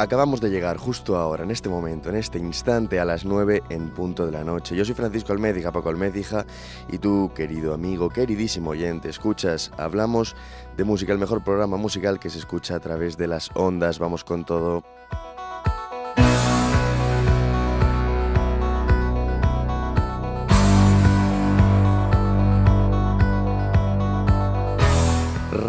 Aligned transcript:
Acabamos 0.00 0.40
de 0.40 0.48
llegar 0.48 0.78
justo 0.78 1.18
ahora, 1.18 1.44
en 1.44 1.50
este 1.50 1.68
momento, 1.68 2.08
en 2.08 2.16
este 2.16 2.38
instante, 2.38 2.98
a 3.00 3.04
las 3.04 3.26
9 3.26 3.64
en 3.68 3.90
punto 3.90 4.24
de 4.24 4.32
la 4.32 4.42
noche. 4.42 4.74
Yo 4.74 4.82
soy 4.82 4.94
Francisco 4.94 5.34
Almédija, 5.34 5.72
Paco 5.72 5.90
Almédija, 5.90 6.46
y 6.88 6.96
tú, 6.96 7.30
querido 7.34 7.74
amigo, 7.74 8.08
queridísimo 8.08 8.70
oyente, 8.70 9.10
escuchas, 9.10 9.70
hablamos 9.76 10.36
de 10.78 10.84
música, 10.84 11.12
el 11.12 11.18
mejor 11.18 11.44
programa 11.44 11.76
musical 11.76 12.18
que 12.18 12.30
se 12.30 12.38
escucha 12.38 12.76
a 12.76 12.80
través 12.80 13.18
de 13.18 13.26
las 13.26 13.50
ondas. 13.52 13.98
Vamos 13.98 14.24
con 14.24 14.46
todo. 14.46 14.84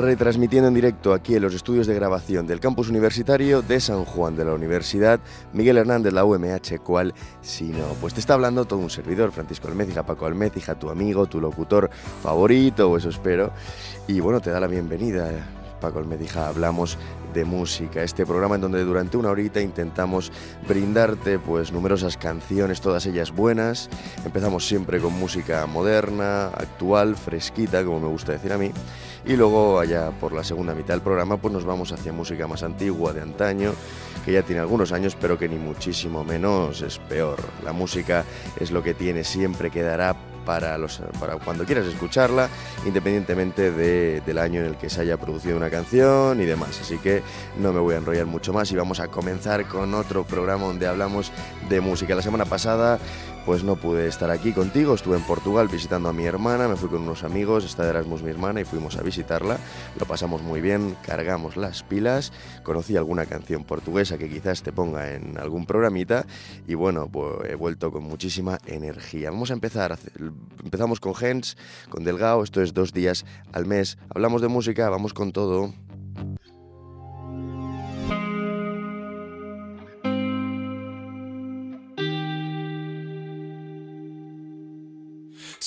Retransmitiendo 0.02 0.68
en 0.68 0.74
directo 0.74 1.14
aquí 1.14 1.36
en 1.36 1.42
los 1.42 1.54
estudios 1.54 1.88
de 1.88 1.94
grabación 1.94 2.48
del 2.48 2.60
campus 2.60 2.90
universitario 2.90 3.62
de 3.62 3.80
San 3.80 4.04
Juan 4.04 4.36
de 4.36 4.46
la 4.46 4.54
Universidad 4.54 5.20
Miguel 5.54 5.78
Hernández, 5.78 6.14
la 6.14 6.26
UMH, 6.26 6.80
cual 6.84 7.14
si 7.42 7.66
no, 7.66 7.86
pues 8.02 8.14
te 8.14 8.20
está 8.20 8.34
hablando 8.34 8.66
todo 8.66 8.80
un 8.80 8.90
servidor, 8.90 9.32
Francisco 9.32 9.68
Almécija, 9.68 10.06
Paco 10.06 10.26
Almécija, 10.26 10.76
tu 10.76 10.90
amigo, 10.90 11.28
tu 11.28 11.40
locutor 11.40 11.90
favorito, 12.22 12.90
o 12.90 12.98
eso 12.98 13.10
espero, 13.10 13.52
y 14.08 14.20
bueno, 14.20 14.42
te 14.42 14.50
da 14.50 14.60
la 14.60 14.68
bienvenida. 14.68 15.30
Paco 15.80 15.98
Almécija, 15.98 16.48
hablamos 16.48 16.98
de 17.34 17.44
música, 17.44 18.04
este 18.04 18.26
programa 18.26 18.56
en 18.56 18.62
donde 18.62 18.84
durante 18.84 19.18
una 19.18 19.32
horita 19.32 19.62
intentamos 19.62 20.32
brindarte 20.68 21.40
pues 21.40 21.72
numerosas 21.72 22.18
canciones, 22.18 22.82
todas 22.82 23.06
ellas 23.06 23.32
buenas. 23.32 23.90
Empezamos 24.24 24.68
siempre 24.68 25.00
con 25.00 25.14
música 25.14 25.66
moderna, 25.66 26.48
actual, 26.48 27.16
fresquita, 27.16 27.84
como 27.84 28.00
me 28.00 28.08
gusta 28.08 28.34
decir 28.34 28.54
a 28.54 28.58
mí, 28.58 28.72
y 29.26 29.36
luego 29.36 29.80
allá 29.80 30.12
por 30.12 30.34
la 30.34 30.44
segunda 30.44 30.74
mitad 30.74 30.94
del 30.94 31.02
programa 31.02 31.38
pues 31.38 31.54
nos 31.54 31.66
vamos 31.66 31.92
hacia 31.92 32.12
música 32.12 32.48
más 32.48 32.64
antigua, 32.64 33.14
de 33.14 33.22
antaño, 33.22 33.74
que 34.26 34.34
ya 34.34 34.44
tiene 34.44 34.62
algunos 34.62 34.92
años, 34.92 35.16
pero 35.20 35.38
que 35.38 35.48
ni 35.48 35.58
muchísimo 35.58 36.24
menos 36.24 36.82
es 36.82 36.98
peor. 36.98 37.40
La 37.64 37.74
música 37.74 38.26
es 38.60 38.72
lo 38.72 38.84
que 38.84 38.94
tiene, 38.94 39.24
siempre 39.24 39.70
quedará 39.72 40.16
para, 40.46 40.78
los, 40.78 41.02
para 41.20 41.38
cuando 41.38 41.66
quieras 41.66 41.86
escucharla, 41.86 42.50
independientemente 42.86 43.72
del 43.72 44.38
año 44.38 44.62
en 44.62 44.68
el 44.68 44.78
que 44.78 44.90
se 44.90 45.02
haya 45.02 45.18
producido 45.18 45.58
una 45.58 45.70
canción 45.70 46.42
y 46.42 46.46
demás. 46.46 46.80
Así 46.82 46.98
que 46.98 47.22
no 47.60 47.74
me 47.74 47.80
voy 47.80 47.96
a 47.96 47.98
enrollar 47.98 48.26
mucho 48.26 48.54
más 48.54 48.72
y 48.72 48.76
vamos 48.76 49.00
a 49.00 49.08
comenzar 49.08 49.68
con 49.68 49.94
otro 49.94 50.24
programa 50.24 50.66
donde 50.66 50.88
hablamos 50.88 51.32
de 51.70 51.82
música. 51.82 52.16
La 52.16 52.22
semana 52.22 52.46
pasada 52.46 53.00
pues 53.46 53.64
no 53.64 53.76
pude 53.76 54.08
estar 54.08 54.30
aquí 54.30 54.54
contigo, 54.54 54.94
estuve 54.94 55.18
en 55.18 55.24
Portugal 55.24 55.68
visitando 55.68 56.10
a 56.10 56.14
mi 56.14 56.26
hermana, 56.26 56.68
me 56.68 56.76
fui 56.76 56.90
con 56.90 57.02
unos 57.02 57.24
amigos, 57.24 57.66
está 57.66 57.84
de 57.84 57.90
Erasmus 57.90 58.22
mi 58.24 58.30
hermana 58.30 58.62
y 58.62 58.66
fuimos 58.66 58.98
a 58.98 59.02
visitarla, 59.02 59.58
lo 60.00 60.06
pasamos 60.06 60.42
muy 60.42 60.62
bien, 60.62 60.96
cargamos 61.06 61.58
las 61.58 61.84
pilas, 61.84 62.32
conocí 62.64 62.98
alguna 62.98 63.26
canción 63.26 63.64
portuguesa 63.64 64.18
que 64.18 64.30
quizás 64.30 64.64
te 64.64 64.72
ponga 64.72 65.14
en 65.14 65.38
algún 65.38 65.66
programita. 65.66 66.26
Y 66.68 66.76
bueno, 66.76 67.10
pues 67.12 67.50
he 67.50 67.56
vuelto 67.56 67.92
con 67.92 68.04
muchísima 68.04 68.60
energía. 68.66 69.32
Vamos 69.32 69.52
a 69.52 69.54
empezar, 69.54 69.98
empezamos 70.64 71.00
con 71.00 71.16
Gens, 71.16 71.58
con 71.90 72.04
Delgado, 72.04 72.44
esto 72.44 72.62
es 72.62 72.74
dos 72.74 72.94
días 72.94 73.26
al 73.54 73.66
mes, 73.66 73.98
hablamos 74.10 74.42
de 74.42 74.48
música, 74.48 74.90
vamos 74.90 75.14
con 75.14 75.32
todo. 75.32 75.74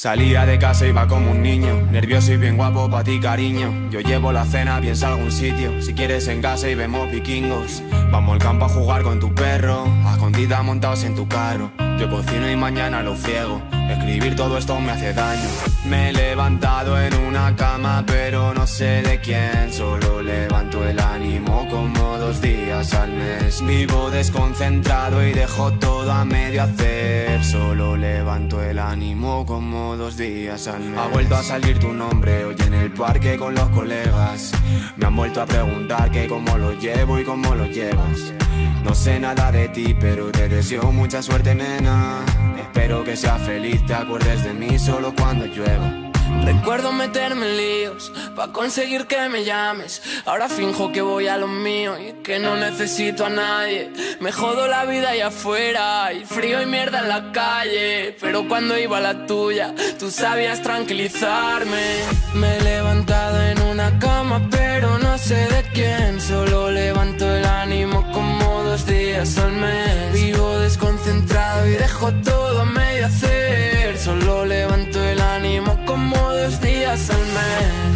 Salía 0.04 0.44
de 0.44 0.58
casa 0.58 0.84
y 0.84 0.90
iba 0.90 1.08
como 1.08 1.30
un 1.30 1.42
niño, 1.42 1.80
nervioso 1.90 2.30
y 2.30 2.36
bien 2.36 2.58
guapo 2.58 2.90
pa' 2.90 3.02
ti 3.02 3.18
cariño. 3.20 3.88
Yo 3.90 4.00
llevo 4.00 4.32
la 4.32 4.44
cena, 4.44 4.78
piensa 4.78 5.08
algún 5.08 5.32
sitio, 5.32 5.80
si 5.80 5.94
quieres 5.94 6.28
en 6.28 6.42
casa 6.42 6.68
y 6.68 6.74
vemos 6.74 7.10
vikingos. 7.10 7.82
Vamos 8.10 8.34
al 8.34 8.38
campo 8.38 8.66
a 8.66 8.68
jugar 8.68 9.02
con 9.02 9.18
tu 9.18 9.34
perro, 9.34 9.86
a 10.04 10.62
montados 10.62 11.04
en 11.04 11.14
tu 11.14 11.26
carro. 11.26 11.70
Yo 11.98 12.10
cocino 12.10 12.50
y 12.50 12.54
mañana 12.54 13.02
lo 13.02 13.14
friego, 13.14 13.62
escribir 13.90 14.36
todo 14.36 14.58
esto 14.58 14.78
me 14.80 14.92
hace 14.92 15.12
daño. 15.12 15.48
Me 15.86 16.10
he 16.10 16.12
levantado 16.12 17.00
en 17.00 17.14
una 17.14 17.54
cama, 17.56 18.04
pero 18.06 18.54
no 18.54 18.66
sé 18.66 19.02
de 19.02 19.20
quién, 19.20 19.72
solo 19.72 20.22
levanto 20.22 20.86
el 20.86 20.98
ánimo 20.98 21.68
como 21.68 22.18
dos 22.18 22.40
días 22.40 22.94
al 22.94 23.12
mes. 23.12 23.64
Vivo 23.64 24.10
desconcentrado 24.10 25.26
y 25.26 25.32
dejo 25.32 25.72
todo 25.74 26.10
a 26.10 26.24
medio 26.24 26.62
hacer, 26.62 27.44
solo 27.44 27.96
levanto 27.96 28.62
el 28.62 28.78
ánimo 28.78 29.44
como 29.46 29.96
dos 29.96 30.16
días 30.16 30.66
al 30.68 30.80
mes. 30.80 30.98
Ha 30.98 31.08
vuelto 31.08 31.36
a 31.36 31.42
salir 31.42 31.78
tu 31.78 31.92
nombre 31.92 32.44
hoy 32.44 32.56
en 32.66 32.74
el 32.74 32.92
parque 32.92 33.36
con 33.36 33.54
los 33.54 33.68
colegas. 33.70 34.52
Me 34.96 35.06
han 35.06 35.16
vuelto 35.16 35.42
a 35.42 35.46
preguntar 35.46 36.10
que 36.10 36.26
cómo 36.26 36.56
lo 36.56 36.72
llevo 36.72 37.18
y 37.18 37.24
cómo 37.24 37.54
lo 37.54 37.66
llevas. 37.66 38.32
No 38.84 38.94
sé 38.94 39.18
nada 39.18 39.50
de 39.50 39.68
ti, 39.68 39.96
pero 39.98 40.30
te 40.30 40.48
deseo 40.48 40.92
mucha 40.92 41.22
suerte, 41.22 41.54
nena. 41.54 42.22
Espero 42.74 43.04
que 43.04 43.16
seas 43.16 43.40
feliz, 43.42 43.86
te 43.86 43.94
acuerdes 43.94 44.42
de 44.42 44.52
mí 44.52 44.80
solo 44.80 45.14
cuando 45.14 45.46
llueva. 45.46 46.10
Recuerdo 46.44 46.90
meterme 46.90 47.46
en 47.48 47.56
líos 47.56 48.12
pa' 48.34 48.52
conseguir 48.52 49.06
que 49.06 49.28
me 49.28 49.44
llames. 49.44 50.02
Ahora 50.26 50.48
finjo 50.48 50.90
que 50.90 51.00
voy 51.00 51.28
a 51.28 51.36
lo 51.36 51.46
mío 51.46 51.96
y 52.00 52.14
que 52.24 52.40
no 52.40 52.56
necesito 52.56 53.26
a 53.26 53.30
nadie. 53.30 53.92
Me 54.18 54.32
jodo 54.32 54.66
la 54.66 54.86
vida 54.86 55.10
allá 55.10 55.28
afuera 55.28 56.12
y 56.12 56.24
frío 56.24 56.60
y 56.62 56.66
mierda 56.66 56.98
en 56.98 57.08
la 57.10 57.30
calle. 57.30 58.16
Pero 58.20 58.48
cuando 58.48 58.76
iba 58.76 58.98
a 58.98 59.00
la 59.00 59.24
tuya, 59.24 59.72
tú 59.96 60.10
sabías 60.10 60.60
tranquilizarme. 60.60 61.84
Me 62.34 62.56
he 62.56 62.60
levantado 62.60 63.40
en 63.40 63.62
una 63.62 63.96
cama, 64.00 64.42
pero 64.50 64.98
no 64.98 65.16
sé 65.16 65.36
de 65.36 65.62
quién. 65.72 66.20
Solo 66.20 66.72
levanto 66.72 67.24
el 67.24 67.44
ánimo 67.44 68.10
como 68.10 68.33
dos 68.74 68.86
días 68.86 69.38
al 69.38 69.52
mes. 69.52 70.12
Vivo 70.12 70.58
desconcentrado 70.58 71.64
y 71.68 71.72
dejo 71.84 72.12
todo 72.24 72.62
a 72.62 72.64
medio 72.64 73.06
hacer. 73.06 73.96
Solo 73.96 74.44
levanto 74.44 74.98
el 75.00 75.20
ánimo 75.20 75.78
como 75.86 76.16
dos 76.16 76.60
días 76.60 77.08
al 77.10 77.24
mes. 77.38 77.93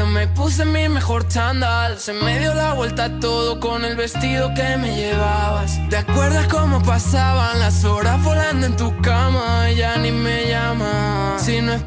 Pero 0.00 0.12
me 0.12 0.26
puse 0.28 0.64
mi 0.64 0.88
mejor 0.88 1.28
chándal. 1.28 1.98
Se 1.98 2.14
me 2.14 2.38
dio 2.38 2.54
la 2.54 2.72
vuelta 2.72 3.20
todo 3.20 3.60
con 3.60 3.84
el 3.84 3.96
vestido 3.96 4.48
que 4.54 4.78
me 4.78 4.96
llevabas. 4.96 5.78
¿Te 5.90 5.98
acuerdas 5.98 6.46
cómo 6.48 6.80
pasaban 6.82 7.58
las 7.58 7.84
horas 7.84 8.22
volando 8.24 8.64
en 8.64 8.76
tu 8.76 8.96
cama? 9.02 9.09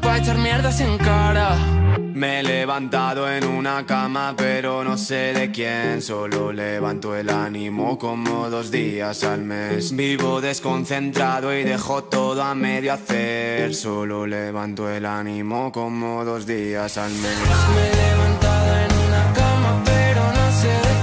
Pa' 0.00 0.18
echar 0.18 0.38
mierdas 0.38 0.80
en 0.80 0.98
cara. 0.98 1.56
Me 2.14 2.38
he 2.38 2.42
levantado 2.44 3.28
en 3.28 3.44
una 3.44 3.84
cama, 3.84 4.34
pero 4.36 4.84
no 4.84 4.96
sé 4.96 5.32
de 5.34 5.50
quién. 5.50 6.00
Solo 6.00 6.52
levanto 6.52 7.16
el 7.16 7.28
ánimo 7.28 7.98
como 7.98 8.48
dos 8.48 8.70
días 8.70 9.24
al 9.24 9.42
mes. 9.42 9.94
Vivo 9.96 10.40
desconcentrado 10.40 11.52
y 11.52 11.64
dejo 11.64 12.04
todo 12.04 12.40
a 12.42 12.54
medio 12.54 12.92
hacer. 12.92 13.74
Solo 13.74 14.26
levanto 14.28 14.88
el 14.88 15.06
ánimo 15.06 15.72
como 15.72 16.24
dos 16.24 16.46
días 16.46 16.96
al 16.98 17.10
mes. 17.10 17.38
Me 17.74 17.88
he 17.88 17.94
levantado 18.06 18.76
en 18.76 18.92
una 19.06 19.32
cama, 19.34 19.82
pero 19.84 20.22
no 20.38 20.52
sé 20.52 20.68
de 20.68 20.93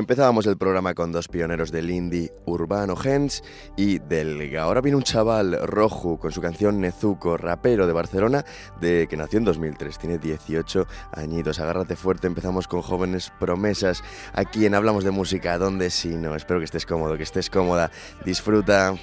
Empezábamos 0.00 0.46
el 0.46 0.56
programa 0.56 0.94
con 0.94 1.12
dos 1.12 1.28
pioneros 1.28 1.70
del 1.70 1.90
indie 1.90 2.32
urbano, 2.46 2.96
Gens 2.96 3.42
y 3.76 3.98
Delga. 3.98 4.62
Ahora 4.62 4.80
viene 4.80 4.96
un 4.96 5.02
chaval 5.02 5.58
rojo 5.66 6.18
con 6.18 6.32
su 6.32 6.40
canción 6.40 6.80
Nezuko, 6.80 7.36
rapero 7.36 7.86
de 7.86 7.92
Barcelona, 7.92 8.46
de 8.80 9.06
que 9.08 9.18
nació 9.18 9.40
en 9.40 9.44
2003, 9.44 9.98
tiene 9.98 10.16
18 10.16 10.86
añitos. 11.12 11.60
Agárrate 11.60 11.96
fuerte, 11.96 12.28
empezamos 12.28 12.66
con 12.66 12.80
jóvenes 12.80 13.30
promesas. 13.38 14.02
Aquí 14.32 14.64
en 14.64 14.74
Hablamos 14.74 15.04
de 15.04 15.10
Música, 15.10 15.58
¿dónde 15.58 15.90
si 15.90 16.16
no? 16.16 16.34
Espero 16.34 16.60
que 16.60 16.64
estés 16.64 16.86
cómodo, 16.86 17.18
que 17.18 17.24
estés 17.24 17.50
cómoda. 17.50 17.90
Disfruta. 18.24 18.94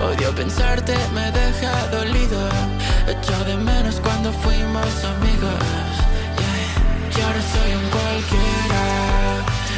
Odio 0.00 0.32
pensarte, 0.34 0.94
me 1.12 1.30
deja 1.32 1.86
dolido. 1.88 2.48
Echo 3.08 3.44
de 3.44 3.56
menos 3.56 4.00
cuando 4.00 4.32
fuimos 4.32 5.04
amigos. 5.04 5.64
Y 7.16 7.20
ahora 7.20 7.42
soy 7.52 7.70
un 7.80 7.86
cualquiera. 7.96 8.84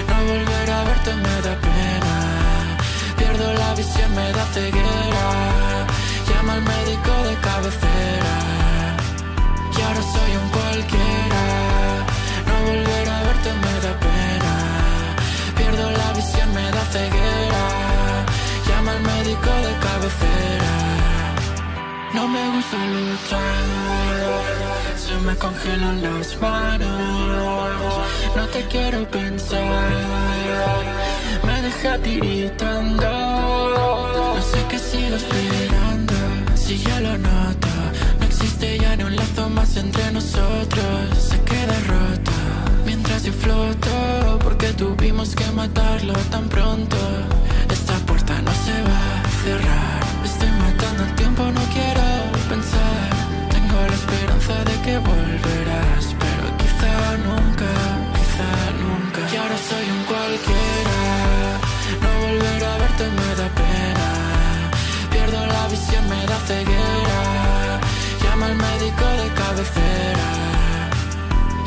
No 0.08 0.16
volver 0.30 0.70
a 0.70 0.84
verte 0.84 1.14
me 1.14 1.36
da 1.46 1.54
pena. 1.66 2.16
Pierdo 3.16 3.52
la 3.54 3.74
visión, 3.74 4.14
me 4.14 4.32
da 4.32 4.44
ceguera. 4.52 5.86
Llama 6.28 6.52
al 6.54 6.62
médico 6.62 7.12
de 7.28 7.34
cabecera. 7.36 7.89
No 22.14 22.26
me 22.26 22.50
gusta 22.50 22.76
luchar, 22.76 23.40
se 24.96 25.14
me 25.26 25.36
congelan 25.36 26.02
las 26.02 26.40
manos. 26.40 27.68
No 28.34 28.46
te 28.48 28.62
quiero 28.66 29.08
pensar, 29.10 29.90
me 31.46 31.62
deja 31.62 31.98
tiritando. 31.98 33.02
No 34.36 34.42
sé 34.42 34.64
qué 34.70 34.78
sigo 34.78 35.16
esperando, 35.16 36.14
si 36.54 36.78
ya 36.78 37.00
lo 37.00 37.18
noto. 37.18 37.68
No 38.18 38.26
existe 38.26 38.78
ya 38.78 38.96
ni 38.96 39.04
un 39.04 39.16
lazo 39.16 39.50
más 39.50 39.76
entre 39.76 40.10
nosotros, 40.12 41.18
se 41.18 41.40
queda 41.42 41.76
roto. 41.88 42.32
Mientras 42.86 43.24
yo 43.24 43.32
floto, 43.32 44.38
porque 44.42 44.72
tuvimos 44.72 45.34
que 45.34 45.50
matarlo 45.52 46.14
tan 46.30 46.48
pronto. 46.48 46.96
Esta 47.70 47.94
puerta 48.06 48.40
no 48.42 48.52
se 48.64 48.82
va 48.82 49.19
cerrar. 49.42 50.00
Estoy 50.24 50.50
matando 50.64 51.04
el 51.04 51.14
tiempo, 51.14 51.42
no 51.58 51.62
quiero 51.76 52.06
pensar. 52.48 53.08
Tengo 53.54 53.76
la 53.90 53.96
esperanza 54.00 54.54
de 54.68 54.74
que 54.84 54.94
volverás, 54.98 56.04
pero 56.22 56.44
quizá 56.60 56.94
nunca, 57.28 57.70
quizá 58.16 58.50
nunca. 58.84 59.20
Y 59.32 59.36
ahora 59.40 59.58
soy 59.70 59.86
un 59.96 60.02
cualquiera. 60.10 61.00
No 62.02 62.10
volver 62.26 62.60
a 62.70 62.74
verte 62.82 63.04
me 63.18 63.30
da 63.40 63.48
pena. 63.60 64.08
Pierdo 65.12 65.40
la 65.54 65.64
visión, 65.72 66.04
me 66.12 66.20
da 66.30 66.38
ceguera. 66.48 67.20
Llama 68.22 68.46
al 68.46 68.56
médico 68.66 69.06
de 69.20 69.26
cabecera. 69.40 70.28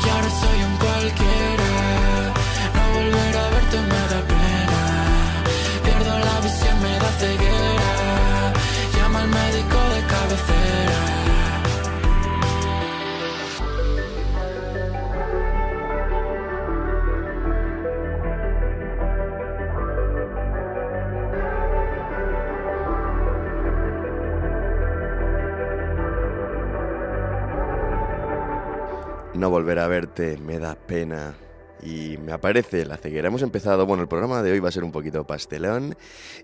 Y 0.02 0.06
ahora 0.12 0.30
soy 0.42 0.58
un 0.68 0.74
cualquiera. 0.84 1.72
No 2.76 2.82
volver 2.96 3.34
a 3.42 3.46
verte 3.54 3.78
me 3.92 4.02
da 4.12 4.20
pena. 4.32 4.80
Pierdo 5.84 6.14
la 6.28 6.36
visión, 6.46 6.76
me 6.82 6.94
da 7.02 7.10
ceguera. 7.20 7.63
No 29.44 29.50
volver 29.50 29.78
a 29.78 29.88
verte 29.88 30.38
me 30.38 30.58
da 30.58 30.74
pena. 30.74 31.34
Y 31.82 32.16
me 32.16 32.32
aparece 32.32 32.86
la 32.86 32.96
ceguera. 32.96 33.28
Hemos 33.28 33.42
empezado, 33.42 33.84
bueno, 33.84 34.02
el 34.02 34.08
programa 34.08 34.42
de 34.42 34.50
hoy 34.50 34.58
va 34.58 34.70
a 34.70 34.72
ser 34.72 34.84
un 34.84 34.90
poquito 34.90 35.26
pastelón. 35.26 35.94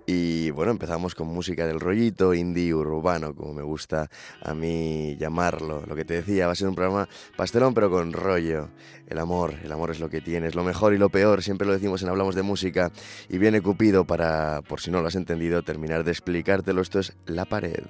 Y 0.05 0.51
bueno, 0.51 0.71
empezamos 0.71 1.15
con 1.15 1.29
música 1.29 1.67
del 1.67 1.81
rollito 1.81 2.35
indie 2.35 2.75
urbano, 2.75 3.35
como 3.35 3.55
me 3.55 3.63
gusta 3.63 4.11
a 4.43 4.53
mí 4.53 5.17
llamarlo. 5.19 5.83
Lo 5.87 5.97
que 5.97 6.05
te 6.05 6.13
decía, 6.13 6.45
va 6.45 6.53
a 6.53 6.55
ser 6.55 6.69
un 6.69 6.75
programa 6.75 7.09
pastelón, 7.39 7.73
pero 7.73 7.89
con 7.91 8.13
rollo. 8.13 8.69
El 9.07 9.19
amor, 9.19 9.55
el 9.65 9.73
amor 9.73 9.93
es 9.93 9.99
lo 9.99 10.11
que 10.11 10.21
tienes, 10.21 10.55
lo 10.55 10.63
mejor 10.63 10.93
y 10.93 10.99
lo 10.99 11.09
peor, 11.09 11.43
siempre 11.43 11.67
lo 11.67 11.73
decimos 11.73 12.03
en 12.03 12.11
Hablamos 12.11 12.35
de 12.35 12.43
Música. 12.43 12.93
Y 13.31 13.39
viene 13.39 13.63
Cupido 13.63 14.07
para, 14.07 14.61
por 14.61 14.83
si 14.83 14.91
no 14.91 15.01
lo 15.01 15.09
has 15.09 15.15
entendido, 15.15 15.63
terminar 15.63 16.05
de 16.05 16.11
explicártelo. 16.11 16.83
Esto 16.83 16.99
es 16.99 17.17
La 17.25 17.47
Pared. 17.47 17.87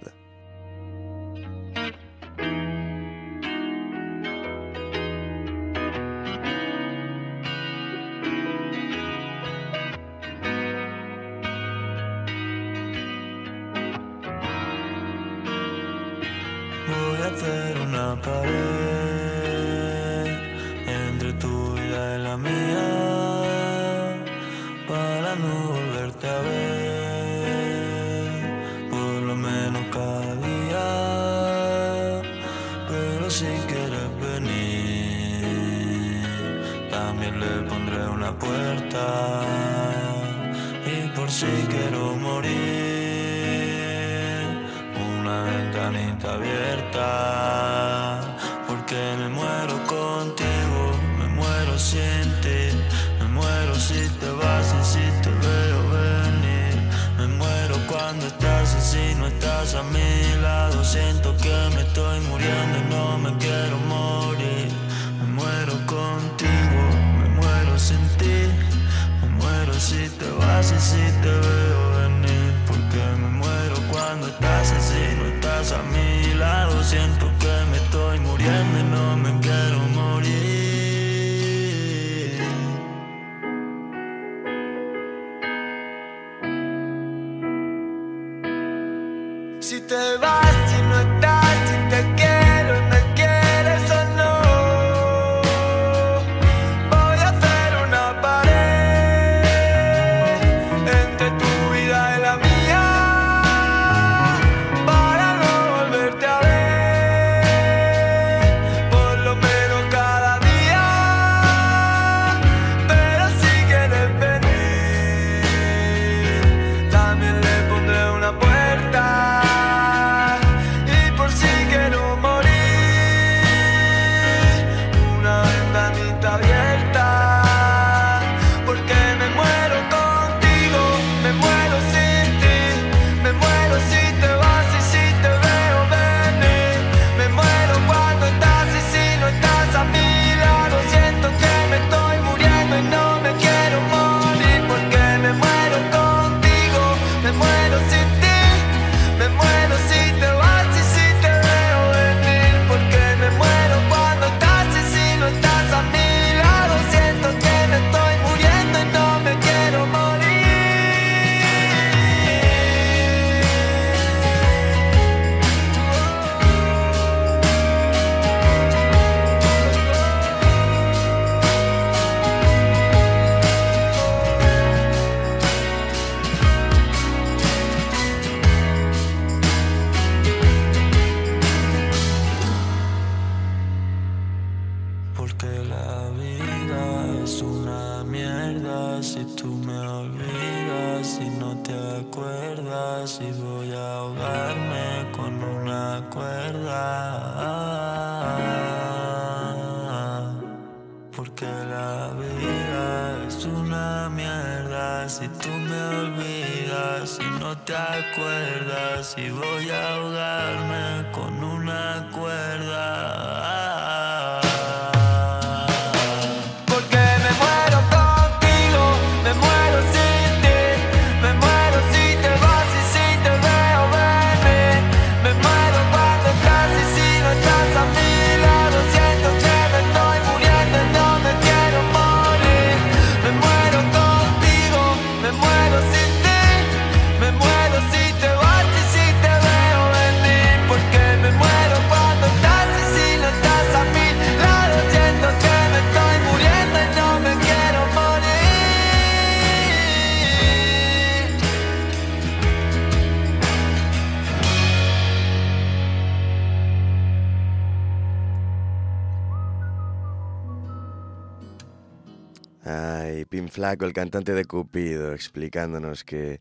Flaco, 263.51 263.85
el 263.85 263.93
cantante 263.93 264.33
de 264.33 264.45
Cupido, 264.45 265.13
explicándonos 265.13 266.05
que 266.05 266.41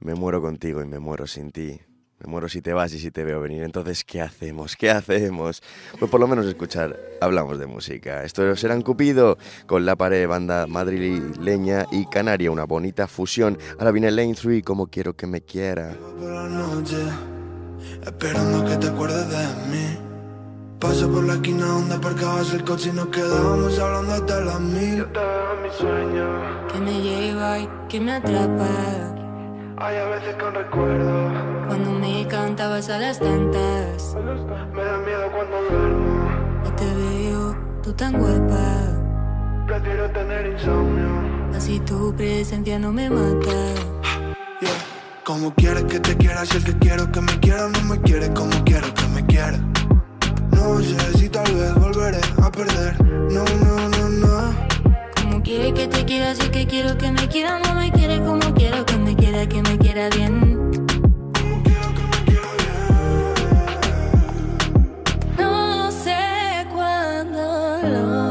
me 0.00 0.14
muero 0.14 0.42
contigo 0.42 0.82
y 0.82 0.86
me 0.86 0.98
muero 0.98 1.26
sin 1.26 1.50
ti. 1.52 1.80
Me 2.20 2.28
muero 2.28 2.48
si 2.48 2.60
te 2.60 2.72
vas 2.72 2.92
y 2.92 2.98
si 2.98 3.12
te 3.12 3.22
veo 3.22 3.40
venir. 3.40 3.62
Entonces, 3.62 4.04
¿qué 4.04 4.20
hacemos? 4.20 4.74
¿Qué 4.76 4.90
hacemos? 4.90 5.62
Pues 5.98 6.10
por 6.10 6.18
lo 6.18 6.26
menos 6.26 6.46
escuchar, 6.46 6.98
hablamos 7.20 7.60
de 7.60 7.66
música. 7.66 8.24
Esto 8.24 8.56
serán 8.56 8.82
Cupido 8.82 9.38
con 9.66 9.86
la 9.86 9.94
pared 9.94 10.26
banda 10.26 10.66
madrileña 10.66 11.86
y 11.92 12.06
canaria, 12.06 12.50
una 12.50 12.64
bonita 12.64 13.06
fusión. 13.06 13.56
Ahora 13.78 13.92
viene 13.92 14.10
Lane 14.10 14.34
3, 14.34 14.64
como 14.64 14.88
quiero 14.88 15.14
que 15.14 15.28
me 15.28 15.42
quiera. 15.42 15.96
esperando 18.04 18.64
que 18.64 18.76
te 18.76 18.88
acuerdes 18.88 19.28
de 19.28 19.46
mí. 19.70 20.07
Paso 20.80 21.10
por 21.10 21.24
la 21.24 21.34
esquina 21.34 21.66
donde 21.66 21.96
aparcabas 21.96 22.54
el 22.54 22.62
coche 22.62 22.90
y 22.90 22.92
nos 22.92 23.08
quedábamos 23.08 23.76
hablando 23.80 24.14
hasta 24.14 24.40
las 24.42 24.60
mil. 24.60 24.98
Yo 24.98 25.06
te 25.06 25.18
veo 25.18 25.54
en 25.54 25.62
mi 25.62 25.70
sueño. 25.76 26.68
Que 26.72 26.78
me 26.78 27.02
lleva 27.02 27.58
y 27.58 27.68
que 27.88 28.00
me 28.00 28.12
atrapa. 28.12 28.68
Hay 29.78 29.96
a 29.96 30.04
veces 30.04 30.36
con 30.36 30.54
recuerdo. 30.54 31.32
Cuando 31.66 31.90
me 31.90 32.28
cantabas 32.28 32.88
a 32.90 32.98
las 32.98 33.18
tantas. 33.18 34.14
Me 34.72 34.84
da 34.84 34.98
miedo 34.98 35.32
cuando 35.32 35.62
duermo. 35.68 36.30
Y 36.64 36.70
te 36.70 36.94
veo, 36.94 37.56
tú 37.82 37.92
tan 37.94 38.12
guapa. 38.12 39.64
Prefiero 39.66 40.08
tener 40.12 40.46
insomnio. 40.46 41.56
Así 41.56 41.80
tu 41.80 42.14
presencia 42.14 42.78
no 42.78 42.92
me 42.92 43.10
mata. 43.10 43.74
Yeah. 44.60 44.70
Como 45.24 45.52
quieres 45.54 45.84
que 45.84 45.98
te 45.98 46.16
quiera, 46.16 46.46
si 46.46 46.56
el 46.56 46.64
que 46.64 46.78
quiero 46.78 47.10
que 47.10 47.20
me 47.20 47.36
quiera 47.40 47.68
no 47.68 47.82
me 47.82 48.00
quiere 48.00 48.32
como 48.32 48.52
quiero 48.64 48.94
que 48.94 49.08
me 49.08 49.26
quiera. 49.26 49.58
No 50.68 50.82
sé 50.82 51.18
si 51.18 51.28
tal 51.30 51.50
vez 51.54 51.74
volveré 51.74 52.20
a 52.42 52.52
perder. 52.52 53.02
No, 53.02 53.42
no, 53.64 53.88
no, 53.88 54.08
no. 54.10 54.54
Como 55.20 55.42
quiere 55.42 55.72
que 55.72 55.88
te 55.88 56.04
quiera, 56.04 56.34
si 56.34 56.48
que 56.50 56.66
quiero 56.66 56.96
que 56.98 57.10
me 57.10 57.26
quiera, 57.26 57.58
no 57.58 57.74
me 57.74 57.90
quiere 57.90 58.22
como 58.22 58.54
quiero 58.54 58.84
que 58.84 58.96
me 58.98 59.16
quiera, 59.16 59.48
que 59.48 59.62
me 59.62 59.78
quiera 59.78 60.08
bien. 60.10 60.58
te 67.80 68.27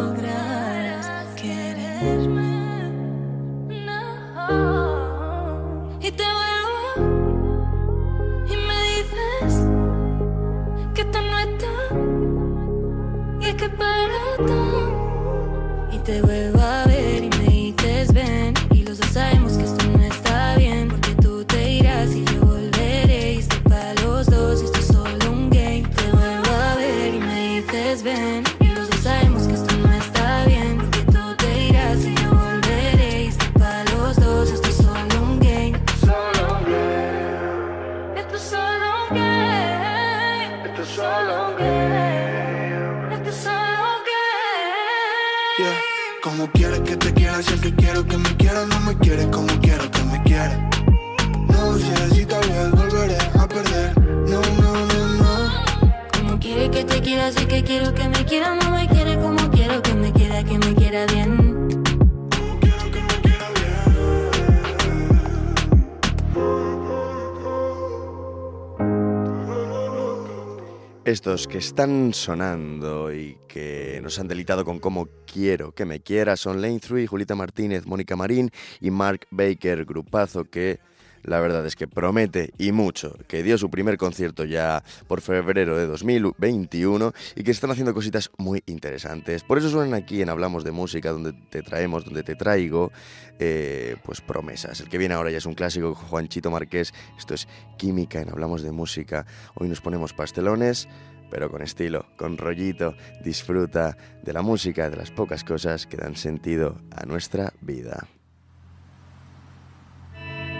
Estos 71.38 71.54
que 71.54 71.60
están 71.60 72.16
sonando 72.16 73.14
y 73.14 73.38
que 73.48 74.00
nos 74.02 74.18
han 74.18 74.28
delitado 74.28 74.66
con 74.66 74.80
cómo 74.80 75.08
quiero 75.32 75.72
que 75.72 75.86
me 75.86 76.00
quiera 76.00 76.36
son 76.36 76.64
Lane 76.64 76.80
3, 76.80 77.08
Julita 77.08 77.36
Martínez, 77.36 77.86
Mónica 77.86 78.16
Marín 78.16 78.50
y 78.82 78.90
Mark 78.90 79.28
Baker, 79.30 79.86
grupazo 79.86 80.46
que 80.46 80.80
la 81.22 81.40
verdad 81.40 81.64
es 81.68 81.76
que 81.76 81.88
promete 81.88 82.54
y 82.58 82.72
mucho, 82.72 83.16
que 83.28 83.44
dio 83.44 83.60
su 83.60 83.70
primer 83.70 83.98
concierto 83.98 84.46
ya 84.46 84.84
por 85.08 85.22
febrero 85.22 85.78
de 85.78 85.86
2021 85.86 87.14
y 87.36 87.44
que 87.44 87.52
están 87.52 87.70
haciendo 87.70 87.94
cositas 87.94 88.32
muy 88.38 88.64
interesantes. 88.66 89.44
Por 89.44 89.60
eso 89.60 89.70
suenan 89.70 89.94
aquí 89.94 90.24
en 90.24 90.30
Hablamos 90.30 90.64
de 90.64 90.72
Música, 90.72 91.12
donde 91.12 91.34
te 91.34 91.62
traemos, 91.62 92.04
donde 92.04 92.24
te 92.24 92.36
traigo, 92.36 92.92
eh, 93.38 93.98
pues 94.04 94.22
promesas. 94.22 94.80
El 94.80 94.90
que 94.90 94.98
viene 94.98 95.14
ahora 95.14 95.30
ya 95.30 95.38
es 95.38 95.46
un 95.46 95.54
clásico, 95.54 95.94
Juanchito 95.94 96.50
Marqués. 96.50 96.94
Esto 97.18 97.36
es 97.36 97.48
Química 97.78 98.22
en 98.22 98.30
Hablamos 98.30 98.64
de 98.64 98.72
Música. 98.72 99.28
Hoy 99.54 99.68
nos 99.68 99.82
ponemos 99.82 100.14
pastelones 100.14 100.88
pero 101.30 101.50
con 101.50 101.62
estilo, 101.62 102.06
con 102.18 102.38
rollito, 102.38 102.96
disfruta 103.24 103.98
de 104.24 104.34
la 104.34 104.42
música, 104.42 104.90
de 104.90 104.98
las 104.98 105.12
pocas 105.12 105.44
cosas 105.44 105.86
que 105.86 105.98
dan 105.98 106.16
sentido 106.16 106.82
a 106.96 107.06
nuestra 107.06 107.54
vida. 107.62 108.08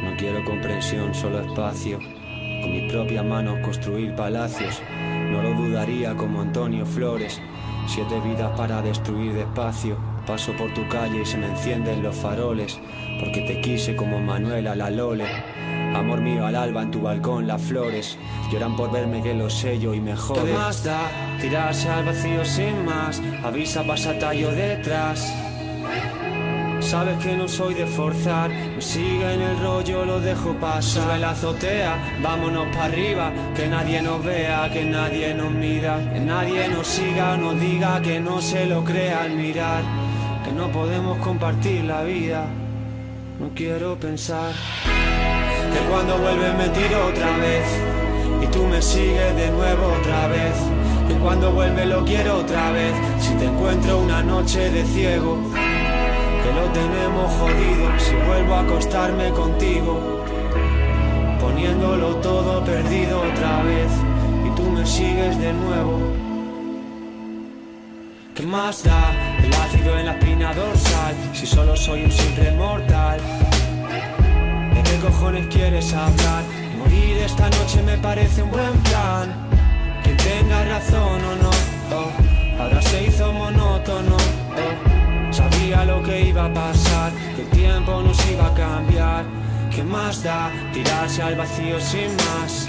No 0.04 0.16
quiero 0.16 0.44
comprensión, 0.46 1.14
solo 1.14 1.42
espacio. 1.42 2.00
Con 2.00 2.72
mis 2.72 2.92
propias 2.92 3.26
manos 3.26 3.60
construir 3.60 4.16
palacios. 4.16 4.82
No 5.32 5.42
lo 5.42 5.54
dudaría 5.54 6.16
como 6.16 6.42
Antonio 6.42 6.86
Flores. 6.86 7.42
Siete 7.88 8.20
vidas 8.22 8.56
para 8.58 8.82
destruir 8.82 9.34
despacio. 9.34 9.98
Paso 10.26 10.54
por 10.56 10.74
tu 10.74 10.88
calle 10.88 11.22
y 11.22 11.26
se 11.26 11.38
me 11.38 11.48
encienden 11.48 12.04
los 12.04 12.16
faroles. 12.16 12.80
Porque 13.20 13.42
te 13.42 13.62
quise 13.62 13.96
como 13.96 14.20
Manuela 14.20 14.76
la 14.76 14.90
Lole. 14.90 15.26
Amor 15.98 16.22
mío 16.22 16.46
al 16.46 16.56
alba 16.56 16.84
en 16.84 16.92
tu 16.92 17.02
balcón 17.02 17.48
las 17.48 17.60
flores. 17.60 18.20
Lloran 18.52 18.76
por 18.76 18.92
verme 18.92 19.24
que 19.24 19.34
lo 19.34 19.50
sé 19.50 19.80
yo 19.80 19.96
y 19.96 20.00
me 20.00 20.16
jode. 20.16 20.46
¿Qué 20.46 20.54
más 20.54 20.84
da? 20.84 21.10
Tirarse 21.42 21.90
al 21.90 22.06
vacío 22.06 22.46
sin 22.46 22.86
más. 22.86 23.20
Avisa, 23.44 23.84
pasa 23.84 24.18
tallo 24.20 24.52
detrás. 24.52 25.34
Sabes 26.80 27.18
que 27.18 27.36
no 27.36 27.48
soy 27.48 27.74
de 27.74 27.88
forzar, 27.88 28.50
me 28.50 28.82
sigue 28.82 29.34
en 29.34 29.42
el 29.42 29.60
rollo, 29.60 30.06
lo 30.06 30.22
dejo 30.22 30.54
pasar. 30.54 31.04
Sube 31.04 31.18
la 31.18 31.32
azotea, 31.32 32.20
vámonos 32.22 32.68
para 32.68 32.86
arriba, 32.86 33.32
que 33.56 33.68
nadie 33.68 34.00
nos 34.02 34.24
vea, 34.24 34.70
que 34.72 34.86
nadie 34.86 35.34
nos 35.34 35.52
mira, 35.52 35.98
que 36.14 36.20
nadie 36.20 36.70
nos 36.70 36.88
siga, 36.88 37.36
nos 37.36 37.60
diga 37.60 38.02
que 38.04 38.20
no 38.20 38.40
se 38.40 38.68
lo 38.68 38.84
crea 38.84 39.24
al 39.24 39.32
mirar, 39.32 39.84
que 40.46 40.52
no 40.52 40.72
podemos 40.72 41.18
compartir 41.18 41.84
la 41.86 42.04
vida. 42.04 42.46
No 43.40 43.50
quiero 43.56 43.96
pensar 44.00 44.54
que 45.74 45.80
cuando 45.90 46.18
vuelve 46.18 46.54
me 46.54 46.70
tiro 46.70 47.08
otra 47.08 47.38
vez 47.38 47.66
y 48.42 48.48
tú 48.48 48.64
me 48.66 48.82
sigues 48.82 49.36
de 49.36 49.50
nuevo 49.52 49.94
otra 50.00 50.28
vez. 50.28 50.56
Que 51.08 51.16
cuando 51.16 51.52
vuelve 51.52 51.86
lo 51.86 52.04
quiero 52.04 52.38
otra 52.38 52.72
vez. 52.72 52.94
Si 53.20 53.34
te 53.36 53.46
encuentro 53.46 54.00
una 54.00 54.22
noche 54.22 54.70
de 54.70 54.84
ciego, 54.86 55.38
que 55.54 56.54
lo 56.54 56.66
tenemos 56.72 57.32
jodido. 57.34 58.00
Si 58.00 58.16
vuelvo 58.28 58.56
a 58.56 58.62
acostarme 58.62 59.30
contigo, 59.32 60.24
poniéndolo 61.40 62.16
todo 62.18 62.64
perdido 62.64 63.22
otra 63.22 63.64
vez 63.64 63.92
y 64.46 64.50
tú 64.56 64.64
me 64.64 64.86
sigues 64.86 65.40
de 65.40 65.54
nuevo. 65.54 66.00
¿Qué 68.36 68.44
más 68.44 68.84
da 68.84 69.36
el 69.44 69.52
ácido 69.52 69.98
en 69.98 70.06
la 70.06 70.12
espina 70.12 70.54
dorsal 70.54 71.16
si 71.34 71.48
solo 71.48 71.76
soy 71.76 72.04
un 72.04 72.12
simple 72.12 72.52
mortal? 72.52 73.20
¿De 74.98 75.04
qué 75.04 75.10
cojones 75.10 75.48
quieres 75.48 75.94
hablar? 75.94 76.44
Morir 76.80 77.18
esta 77.18 77.48
noche 77.52 77.84
me 77.84 78.00
parece 78.00 78.42
un 78.42 78.50
buen 78.50 78.74
plan. 78.80 79.32
Que 80.04 80.16
tenga 80.16 80.64
razón 80.66 81.24
o 81.24 81.36
no, 81.36 81.52
oh, 81.96 82.62
ahora 82.62 82.82
se 82.82 83.04
hizo 83.04 83.32
monótono. 83.32 84.16
Oh, 84.16 85.34
sabía 85.34 85.86
lo 85.86 86.02
que 86.02 86.30
iba 86.30 86.46
a 86.46 86.54
pasar, 86.54 87.12
que 87.36 87.44
el 87.44 87.50
tiempo 87.50 88.02
nos 88.02 88.18
iba 88.28 88.48
a 88.48 88.54
cambiar. 88.56 89.26
¿Qué 89.70 89.84
más 89.84 90.24
da 90.24 90.52
tirarse 90.74 91.22
al 91.22 91.36
vacío 91.36 91.80
sin 91.80 92.16
más? 92.16 92.68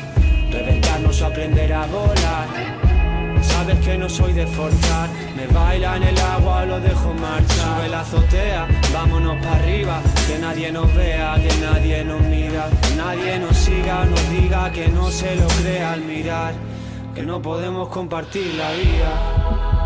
Reventarnos 0.52 1.22
o 1.22 1.26
aprender 1.26 1.72
a 1.72 1.86
volar. 1.86 2.87
Sabes 3.68 3.84
que 3.84 3.98
no 3.98 4.08
soy 4.08 4.32
de 4.32 4.46
forzar, 4.46 5.10
me 5.36 5.46
baila 5.48 5.98
en 5.98 6.04
el 6.04 6.18
agua, 6.18 6.64
lo 6.64 6.80
dejo 6.80 7.12
marchar. 7.12 7.76
Sube 7.76 7.88
la 7.90 8.00
azotea, 8.00 8.66
vámonos 8.94 9.36
para 9.42 9.56
arriba, 9.56 10.00
que 10.26 10.38
nadie 10.38 10.72
nos 10.72 10.94
vea, 10.94 11.34
que 11.34 11.54
nadie 11.60 12.02
nos 12.02 12.22
mira, 12.22 12.70
que 12.80 12.94
nadie 12.96 13.38
nos 13.38 13.54
siga, 13.54 14.06
nos 14.06 14.30
diga 14.30 14.72
que 14.72 14.88
no 14.88 15.10
se 15.10 15.36
lo 15.36 15.46
crea 15.48 15.92
al 15.92 16.00
mirar, 16.00 16.54
que 17.14 17.22
no 17.24 17.42
podemos 17.42 17.88
compartir 17.88 18.54
la 18.54 18.72
vida. 18.72 19.77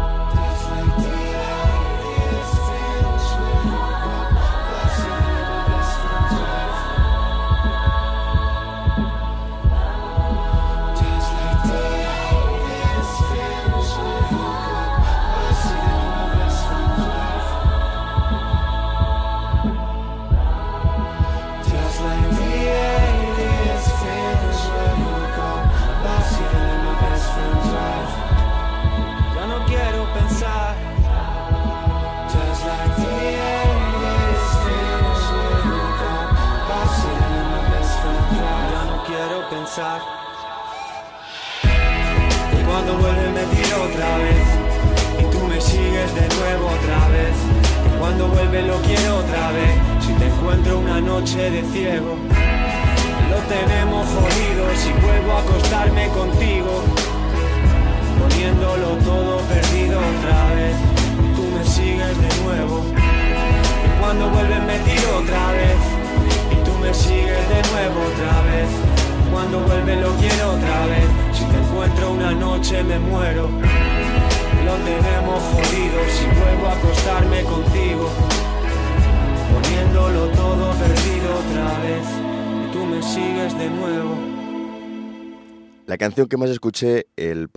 Que 86.33 86.39
más 86.39 86.49
escuché 86.49 87.09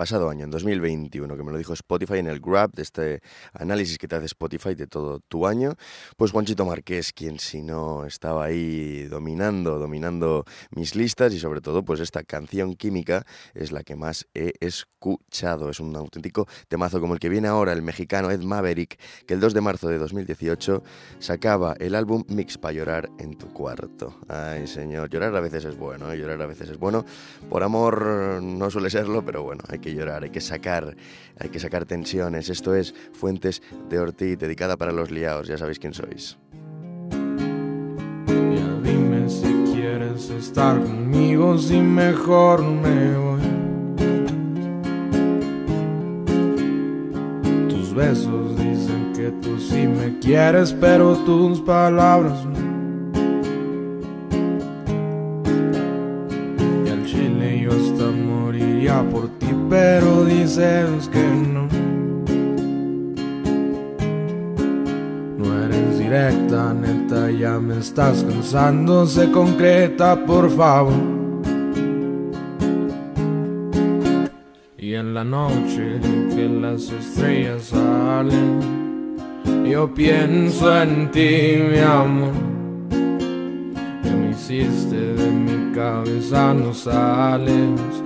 pasado 0.05 0.29
año, 0.29 0.43
en 0.43 0.51
2021, 0.51 1.35
que 1.35 1.43
me 1.43 1.51
lo 1.51 1.57
dijo 1.57 1.73
Spotify 1.73 2.19
en 2.19 2.27
el 2.27 2.39
Grab 2.39 2.71
de 2.73 2.83
este 2.83 3.21
análisis 3.53 3.97
que 3.97 4.07
te 4.07 4.15
hace 4.15 4.27
Spotify 4.27 4.75
de 4.75 4.85
todo 4.85 5.19
tu 5.19 5.47
año, 5.47 5.73
pues 6.15 6.31
Juanchito 6.31 6.63
Marqués, 6.63 7.11
quien 7.11 7.39
si 7.39 7.63
no 7.63 8.05
estaba 8.05 8.45
ahí 8.45 9.05
dominando, 9.05 9.79
dominando 9.79 10.45
mis 10.69 10.93
listas 10.93 11.33
y 11.33 11.39
sobre 11.39 11.59
todo 11.59 11.83
pues 11.83 12.01
esta 12.01 12.21
canción 12.21 12.75
química 12.75 13.25
es 13.55 13.71
la 13.71 13.81
que 13.81 13.95
más 13.95 14.27
he 14.35 14.53
escuchado. 14.59 15.71
Es 15.71 15.79
un 15.79 15.95
auténtico 15.95 16.47
temazo 16.67 17.01
como 17.01 17.15
el 17.15 17.19
que 17.19 17.29
viene 17.29 17.47
ahora 17.47 17.73
el 17.73 17.81
mexicano 17.81 18.29
Ed 18.29 18.41
Maverick, 18.41 18.99
que 19.25 19.33
el 19.33 19.39
2 19.39 19.55
de 19.55 19.61
marzo 19.61 19.87
de 19.87 19.97
2018 19.97 20.83
sacaba 21.17 21.73
el 21.79 21.95
álbum 21.95 22.23
Mix 22.27 22.59
para 22.59 22.73
llorar 22.73 23.09
en 23.17 23.39
tu 23.39 23.51
cuarto. 23.51 24.19
Ay 24.27 24.67
señor, 24.67 25.09
llorar 25.09 25.35
a 25.35 25.41
veces 25.41 25.65
es 25.65 25.75
bueno, 25.75 26.11
¿eh? 26.11 26.17
llorar 26.19 26.39
a 26.43 26.45
veces 26.45 26.69
es 26.69 26.77
bueno. 26.77 27.05
Por 27.49 27.63
amor 27.63 28.43
no 28.43 28.69
suele 28.69 28.91
serlo, 28.91 29.25
pero 29.25 29.41
bueno, 29.41 29.63
hay 29.67 29.79
que 29.79 29.94
llorar, 29.95 30.23
hay 30.23 30.29
que 30.29 30.41
sacar, 30.41 30.95
hay 31.39 31.49
que 31.49 31.59
sacar 31.59 31.85
tensiones. 31.85 32.49
Esto 32.49 32.75
es 32.75 32.93
Fuentes 33.13 33.61
de 33.89 33.99
Ortiz, 33.99 34.37
dedicada 34.37 34.77
para 34.77 34.91
los 34.91 35.11
liados, 35.11 35.47
ya 35.47 35.57
sabéis 35.57 35.79
quién 35.79 35.93
sois. 35.93 36.37
Ya 38.27 38.79
dime 38.83 39.29
si 39.29 39.73
quieres 39.73 40.29
estar 40.29 40.79
conmigo, 40.81 41.57
si 41.57 41.77
mejor 41.79 42.63
me 42.63 43.17
voy. 43.17 43.41
Tus 47.69 47.93
besos 47.93 48.57
dicen 48.57 49.13
que 49.15 49.31
tú 49.41 49.59
sí 49.59 49.87
me 49.87 50.19
quieres, 50.19 50.73
pero 50.73 51.15
tus 51.25 51.61
palabras 51.61 52.45
no. 52.45 52.65
Por 59.11 59.27
ti, 59.39 59.44
pero 59.69 60.25
dices 60.25 61.09
que 61.09 61.23
no. 61.23 61.67
No 65.37 65.63
eres 65.63 65.99
directa, 65.99 66.73
neta, 66.73 67.31
ya 67.31 67.59
me 67.59 67.79
estás 67.79 68.23
cansando, 68.23 69.05
se 69.05 69.31
concreta, 69.31 70.25
por 70.25 70.49
favor. 70.49 70.93
Y 74.77 74.93
en 74.93 75.13
la 75.13 75.23
noche 75.23 75.99
que 76.35 76.47
las 76.47 76.91
estrellas 76.91 77.63
salen, 77.63 79.17
yo 79.67 79.91
pienso 79.93 80.81
en 80.81 81.09
ti, 81.11 81.57
mi 81.71 81.79
amor. 81.79 82.33
Que 84.03 84.11
me 84.11 84.29
hiciste 84.29 84.95
de 84.95 85.31
mi 85.31 85.73
cabeza, 85.73 86.53
no 86.53 86.73
sales. 86.73 88.04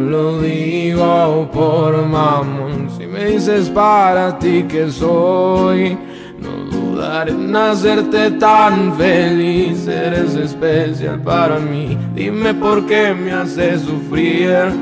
Lo 0.00 0.40
digo 0.40 1.48
por 1.52 2.06
mamón. 2.06 2.88
Si 2.96 3.06
me 3.06 3.24
dices 3.26 3.68
para 3.68 4.38
ti 4.38 4.64
que 4.68 4.90
soy, 4.90 5.98
no 6.40 6.64
dudaré 6.70 7.32
en 7.32 7.54
hacerte 7.54 8.30
tan 8.32 8.94
feliz. 8.96 9.86
Eres 9.86 10.34
especial 10.34 11.20
para 11.22 11.58
mí. 11.58 11.96
Dime 12.14 12.54
por 12.54 12.86
qué 12.86 13.14
me 13.14 13.32
haces 13.32 13.82
sufrir. 13.82 14.72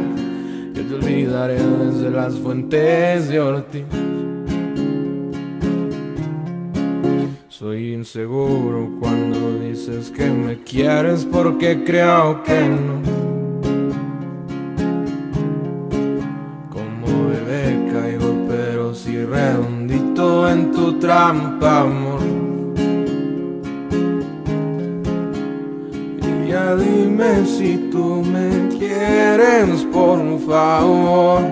Yo 0.74 0.82
te 0.82 0.94
olvidaré 0.94 1.54
desde 1.54 2.10
las 2.10 2.34
fuentes 2.34 3.28
de 3.28 3.40
Ortiz. 3.40 3.84
Soy 7.48 7.94
inseguro 7.94 8.90
cuando 9.00 9.58
dices 9.60 10.10
que 10.10 10.26
me 10.26 10.62
quieres 10.62 11.24
porque 11.24 11.82
creo 11.84 12.42
que 12.42 12.60
no. 12.60 13.15
En 20.48 20.70
tu 20.72 20.98
trampa, 20.98 21.80
amor. 21.80 22.20
Y 26.22 26.48
ya 26.48 26.76
dime 26.76 27.44
si 27.46 27.88
tú 27.90 28.22
me 28.22 28.68
quieres, 28.76 29.84
por 29.92 30.20
favor. 30.40 31.42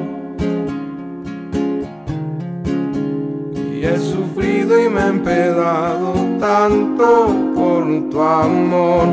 Y 3.73 3.85
he 3.85 3.99
sufrido 3.99 4.85
y 4.85 4.89
me 4.89 5.01
he 5.01 5.09
empedado 5.09 6.13
tanto 6.39 7.29
por 7.55 8.11
tu 8.11 8.21
amor. 8.21 9.09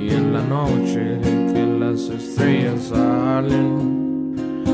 Y 0.00 0.10
en 0.10 0.32
la 0.32 0.42
noche 0.42 1.20
que 1.52 1.66
las 1.78 2.08
estrellas 2.08 2.82
salen, 2.90 4.13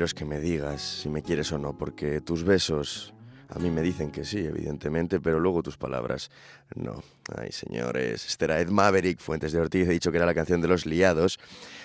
Quiero 0.00 0.06
es 0.06 0.14
que 0.14 0.24
me 0.24 0.40
digas 0.40 0.80
si 0.80 1.10
me 1.10 1.22
quieres 1.22 1.52
o 1.52 1.58
no, 1.58 1.76
porque 1.76 2.22
tus 2.22 2.42
besos 2.42 3.12
a 3.50 3.58
mí 3.58 3.68
me 3.68 3.82
dicen 3.82 4.10
que 4.10 4.24
sí, 4.24 4.38
evidentemente, 4.38 5.20
pero 5.20 5.38
luego 5.38 5.62
tus 5.62 5.76
palabras 5.76 6.30
no. 6.74 7.02
Ay, 7.36 7.52
señores, 7.52 8.24
este 8.26 8.46
era 8.46 8.62
Ed 8.62 8.70
Maverick, 8.70 9.18
Fuentes 9.18 9.52
de 9.52 9.60
Ortiz, 9.60 9.86
he 9.86 9.90
dicho 9.90 10.10
que 10.10 10.16
era 10.16 10.24
la 10.24 10.32
canción 10.32 10.62
de 10.62 10.68
los 10.68 10.86
liados, 10.86 11.38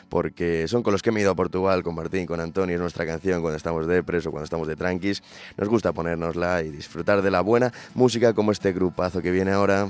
porque 0.08 0.66
son 0.70 0.82
con 0.82 0.94
los 0.94 1.02
que 1.02 1.12
me 1.12 1.20
he 1.20 1.24
ido 1.24 1.32
a 1.32 1.36
Portugal, 1.36 1.84
con 1.84 1.94
Martín, 1.94 2.26
con 2.26 2.40
Antonio, 2.40 2.76
es 2.76 2.82
nuestra 2.82 3.06
canción 3.06 3.42
cuando 3.42 3.58
estamos 3.58 3.86
de 3.86 4.02
preso, 4.02 4.32
cuando 4.32 4.46
estamos 4.46 4.70
de 4.70 4.78
tranquis. 4.78 5.22
Nos 5.58 5.68
gusta 5.68 5.92
ponérnosla 5.92 6.64
y 6.64 6.70
disfrutar 6.70 7.22
de 7.22 7.32
la 7.32 7.42
buena 7.42 7.74
música 7.96 8.34
como 8.34 8.54
este 8.54 8.72
grupazo 8.72 9.22
que 9.22 9.32
viene 9.32 9.52
ahora. 9.52 9.90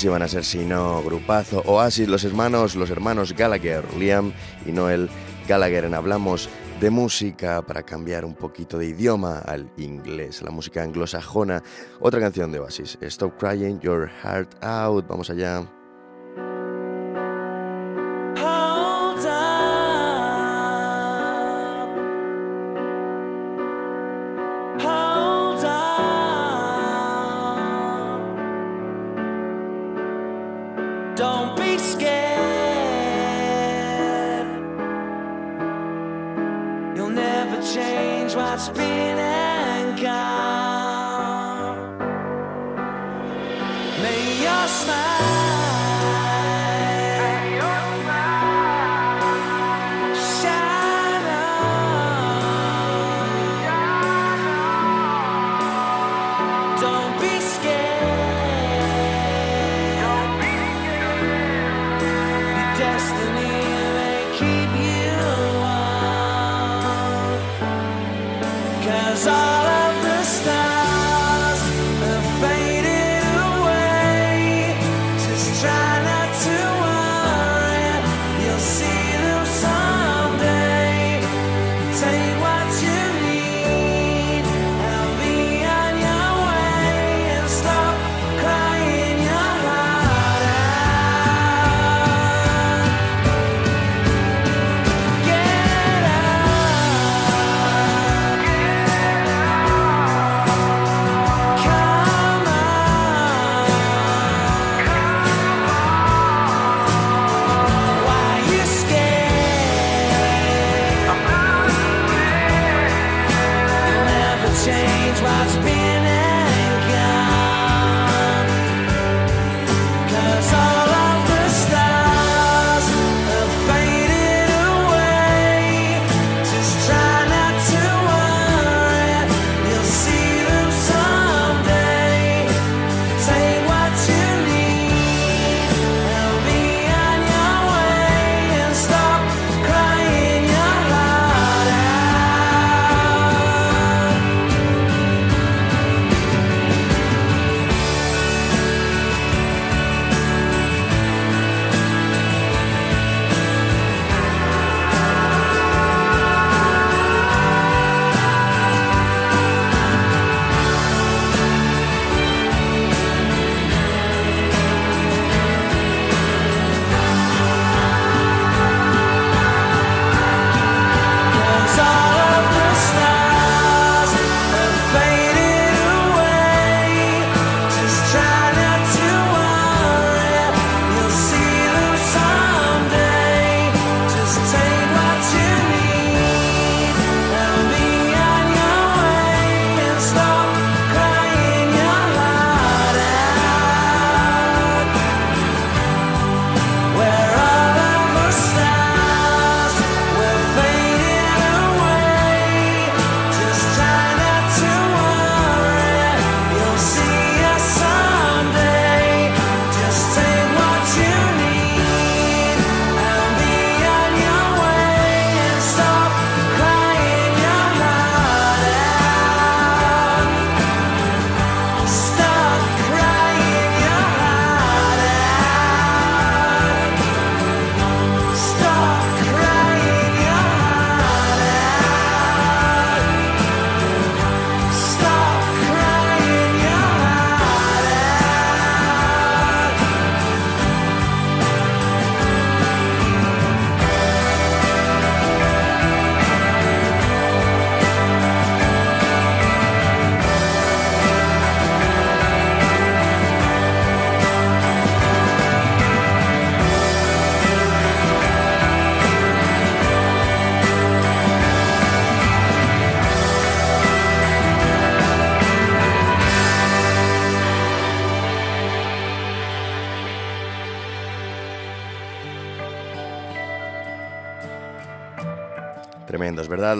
¿Quiénes 0.00 0.12
iban 0.12 0.22
a 0.22 0.28
ser 0.28 0.44
si 0.46 0.64
no 0.64 1.02
grupazo? 1.02 1.62
Oasis, 1.66 2.08
los 2.08 2.24
hermanos, 2.24 2.74
los 2.74 2.88
hermanos 2.88 3.34
Gallagher, 3.34 3.84
Liam 3.98 4.32
y 4.64 4.72
Noel 4.72 5.10
Gallagher. 5.46 5.84
En 5.84 5.92
hablamos 5.92 6.48
de 6.80 6.88
música 6.88 7.60
para 7.60 7.82
cambiar 7.82 8.24
un 8.24 8.34
poquito 8.34 8.78
de 8.78 8.86
idioma 8.86 9.40
al 9.40 9.70
inglés, 9.76 10.40
la 10.40 10.50
música 10.52 10.82
anglosajona. 10.82 11.62
Otra 12.00 12.18
canción 12.18 12.50
de 12.50 12.60
Oasis, 12.60 12.96
Stop 13.02 13.36
Crying 13.38 13.78
Your 13.80 14.08
Heart 14.22 14.64
Out. 14.64 15.06
Vamos 15.06 15.28
allá. 15.28 15.66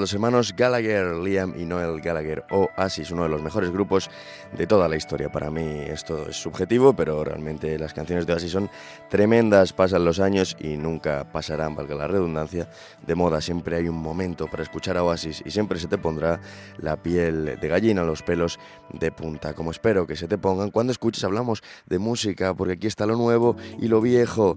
Los 0.00 0.14
hermanos 0.14 0.54
Gallagher, 0.56 1.14
Liam 1.16 1.52
y 1.60 1.66
Noel 1.66 2.00
Gallagher, 2.00 2.46
Oasis, 2.50 3.10
uno 3.10 3.24
de 3.24 3.28
los 3.28 3.42
mejores 3.42 3.70
grupos 3.70 4.10
de 4.56 4.66
toda 4.66 4.88
la 4.88 4.96
historia. 4.96 5.30
Para 5.30 5.50
mí 5.50 5.82
esto 5.86 6.26
es 6.26 6.36
subjetivo, 6.36 6.94
pero 6.94 7.22
realmente 7.22 7.78
las 7.78 7.92
canciones 7.92 8.26
de 8.26 8.32
Oasis 8.32 8.50
son 8.50 8.70
tremendas, 9.10 9.74
pasan 9.74 10.06
los 10.06 10.18
años 10.18 10.56
y 10.58 10.78
nunca 10.78 11.30
pasarán, 11.30 11.74
valga 11.74 11.94
la 11.96 12.06
redundancia, 12.06 12.70
de 13.06 13.14
moda. 13.14 13.42
Siempre 13.42 13.76
hay 13.76 13.88
un 13.88 13.96
momento 13.96 14.46
para 14.46 14.62
escuchar 14.62 14.96
a 14.96 15.04
Oasis 15.04 15.42
y 15.44 15.50
siempre 15.50 15.78
se 15.78 15.86
te 15.86 15.98
pondrá 15.98 16.40
la 16.78 17.02
piel 17.02 17.58
de 17.60 17.68
gallina, 17.68 18.02
los 18.02 18.22
pelos 18.22 18.58
de 18.94 19.12
punta, 19.12 19.52
como 19.52 19.70
espero 19.70 20.06
que 20.06 20.16
se 20.16 20.28
te 20.28 20.38
pongan 20.38 20.70
cuando 20.70 20.92
escuches. 20.92 21.24
Hablamos 21.24 21.62
de 21.84 21.98
música, 21.98 22.54
porque 22.54 22.72
aquí 22.72 22.86
está 22.86 23.04
lo 23.04 23.16
nuevo 23.16 23.56
y 23.78 23.88
lo 23.88 24.00
viejo. 24.00 24.56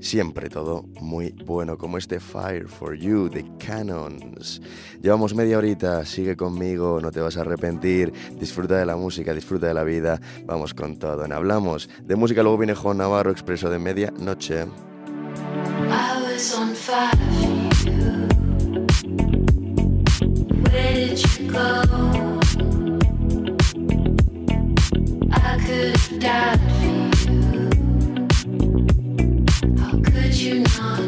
Siempre 0.00 0.48
todo 0.48 0.84
muy 1.00 1.32
bueno, 1.44 1.76
como 1.76 1.98
este 1.98 2.20
Fire 2.20 2.68
for 2.68 2.96
You 2.96 3.28
de 3.28 3.44
Canons. 3.58 4.62
Llevamos 5.02 5.34
media 5.34 5.58
horita, 5.58 6.04
sigue 6.04 6.36
conmigo, 6.36 7.00
no 7.00 7.10
te 7.10 7.20
vas 7.20 7.36
a 7.36 7.42
arrepentir. 7.42 8.12
Disfruta 8.38 8.76
de 8.78 8.86
la 8.86 8.96
música, 8.96 9.34
disfruta 9.34 9.66
de 9.68 9.74
la 9.74 9.84
vida. 9.84 10.20
Vamos 10.44 10.74
con 10.74 10.98
todo. 10.98 11.24
En 11.24 11.32
Hablamos 11.32 11.88
de 12.04 12.16
música, 12.16 12.42
luego 12.42 12.58
viene 12.58 12.74
Juan 12.74 12.98
Navarro, 12.98 13.30
expreso 13.30 13.70
de 13.70 13.78
media 13.78 14.12
noche. 14.18 14.66
you 30.38 30.62
know? 30.62 31.07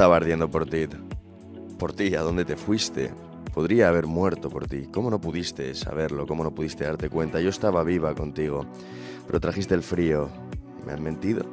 estaba 0.00 0.16
ardiendo 0.16 0.50
por 0.50 0.64
ti. 0.64 0.88
Por 1.78 1.92
ti, 1.92 2.14
¿a 2.14 2.22
dónde 2.22 2.46
te 2.46 2.56
fuiste? 2.56 3.12
Podría 3.52 3.88
haber 3.88 4.06
muerto 4.06 4.48
por 4.48 4.66
ti. 4.66 4.88
¿Cómo 4.90 5.10
no 5.10 5.20
pudiste 5.20 5.74
saberlo? 5.74 6.26
¿Cómo 6.26 6.42
no 6.42 6.54
pudiste 6.54 6.84
darte 6.84 7.10
cuenta? 7.10 7.38
Yo 7.38 7.50
estaba 7.50 7.84
viva 7.84 8.14
contigo, 8.14 8.64
pero 9.26 9.40
trajiste 9.40 9.74
el 9.74 9.82
frío. 9.82 10.30
¿Me 10.86 10.94
han 10.94 11.02
mentido? 11.02 11.44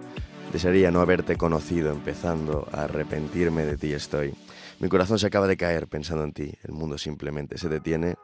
Desearía 0.54 0.92
no 0.92 1.02
haberte 1.02 1.36
conocido, 1.36 1.92
empezando 1.92 2.66
a 2.72 2.84
arrepentirme 2.84 3.66
de 3.66 3.76
ti 3.76 3.92
estoy. 3.92 4.34
Mi 4.80 4.88
corazón 4.88 5.20
se 5.20 5.28
acaba 5.28 5.48
de 5.48 5.58
caer 5.58 5.88
pensando 5.88 6.24
en 6.24 6.32
ti. 6.32 6.54
El 6.64 6.72
mundo 6.72 6.98
simplemente 6.98 7.58
se 7.58 7.68
detiene 7.68 8.16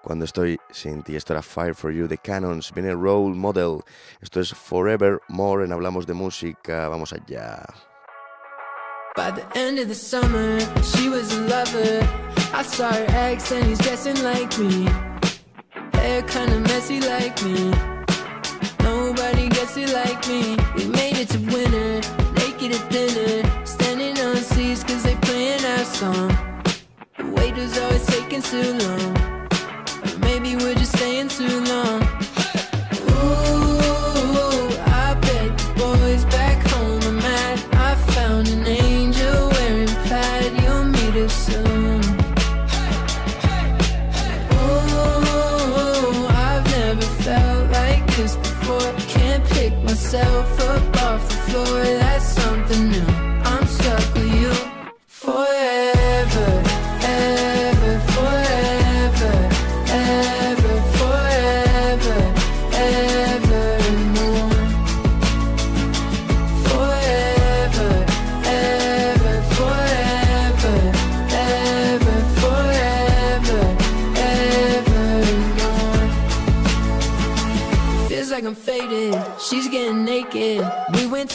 cuando 0.00 0.26
estoy 0.26 0.60
sin 0.70 1.02
ti. 1.02 1.16
Esto 1.16 1.32
era 1.32 1.42
Fire 1.42 1.74
for 1.74 1.90
You 1.90 2.06
de 2.06 2.18
Canons. 2.18 2.72
Viene 2.72 2.92
Role 2.92 3.34
Model. 3.34 3.80
Esto 4.20 4.38
es 4.38 4.54
Forever 4.54 5.18
More 5.26 5.64
en 5.64 5.72
Hablamos 5.72 6.06
de 6.06 6.14
Música. 6.14 6.86
Vamos 6.86 7.12
allá. 7.12 7.64
By 9.16 9.30
the 9.30 9.46
end 9.56 9.78
of 9.78 9.88
the 9.88 9.94
summer, 9.94 10.60
she 10.82 11.08
was 11.08 11.32
a 11.34 11.40
lover. 11.40 12.06
I 12.52 12.62
saw 12.62 12.92
her 12.92 13.06
ex 13.08 13.50
and 13.50 13.64
he's 13.64 13.78
dressing 13.78 14.22
like 14.22 14.58
me. 14.58 14.86
Hair 15.94 16.20
kinda 16.24 16.60
messy 16.60 17.00
like 17.00 17.42
me. 17.42 17.72
Nobody 18.80 19.48
gets 19.48 19.74
it 19.78 19.90
like 19.94 20.28
me. 20.28 20.58
We 20.76 20.84
made 20.84 21.16
it 21.16 21.30
to 21.30 21.38
winter, 21.38 22.02
naked 22.34 22.72
at 22.72 22.90
dinner. 22.90 23.64
Standing 23.64 24.18
on 24.20 24.36
seats 24.36 24.84
cause 24.84 25.02
they 25.02 25.16
playing 25.22 25.64
our 25.64 25.84
song. 25.86 26.28
The 27.16 27.24
waiter's 27.24 27.78
always 27.78 28.04
taking 28.04 28.42
too 28.42 28.74
long. 28.84 29.16
Or 30.04 30.18
maybe 30.18 30.56
we're 30.56 30.74
just 30.74 30.94
staying 30.94 31.28
too 31.28 31.60
long. 31.64 32.05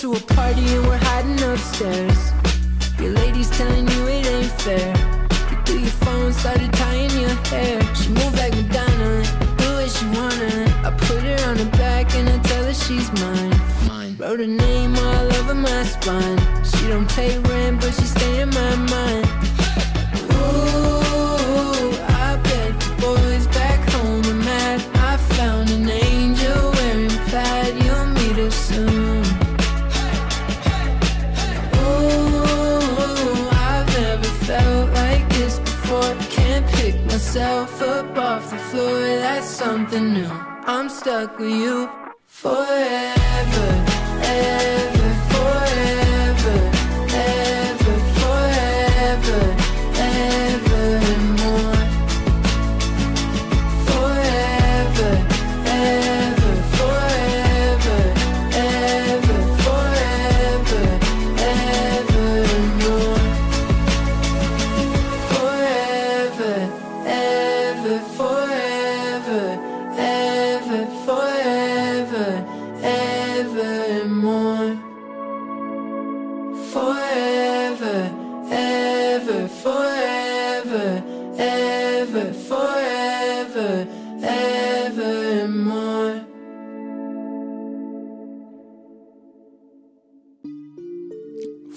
to 0.02 0.14
a 0.14 0.31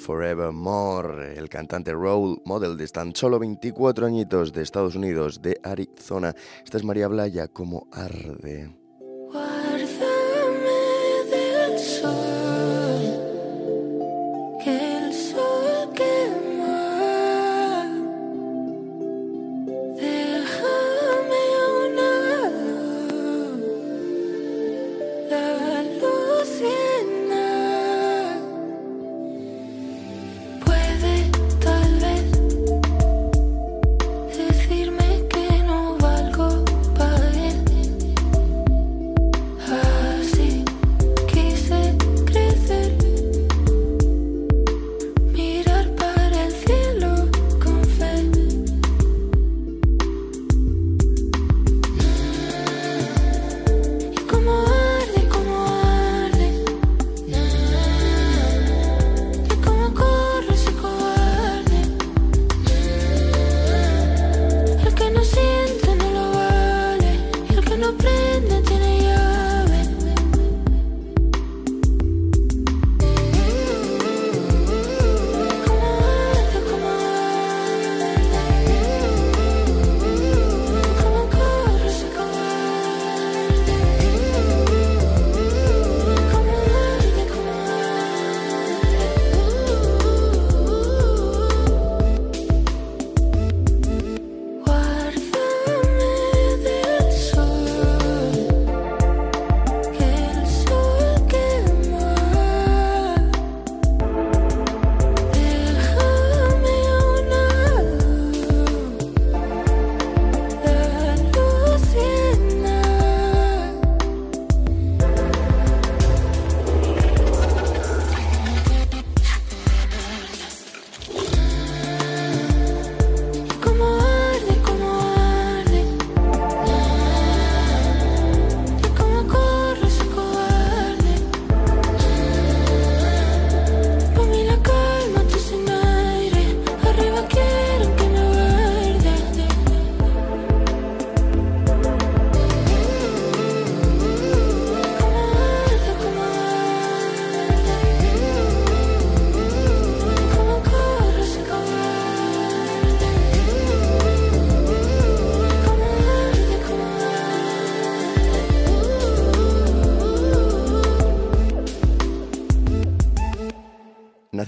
Forevermore, 0.04 1.38
el 1.38 1.48
cantante 1.48 1.90
Role 1.92 2.36
Model 2.44 2.76
de 2.76 2.86
tan 2.88 3.16
solo 3.16 3.38
24 3.38 4.04
añitos 4.04 4.52
de 4.52 4.60
Estados 4.60 4.96
Unidos, 4.96 5.40
de 5.40 5.58
Arizona. 5.62 6.34
Esta 6.62 6.76
es 6.76 6.84
María 6.84 7.08
Blaya, 7.08 7.48
como 7.48 7.88
arde. 7.90 8.83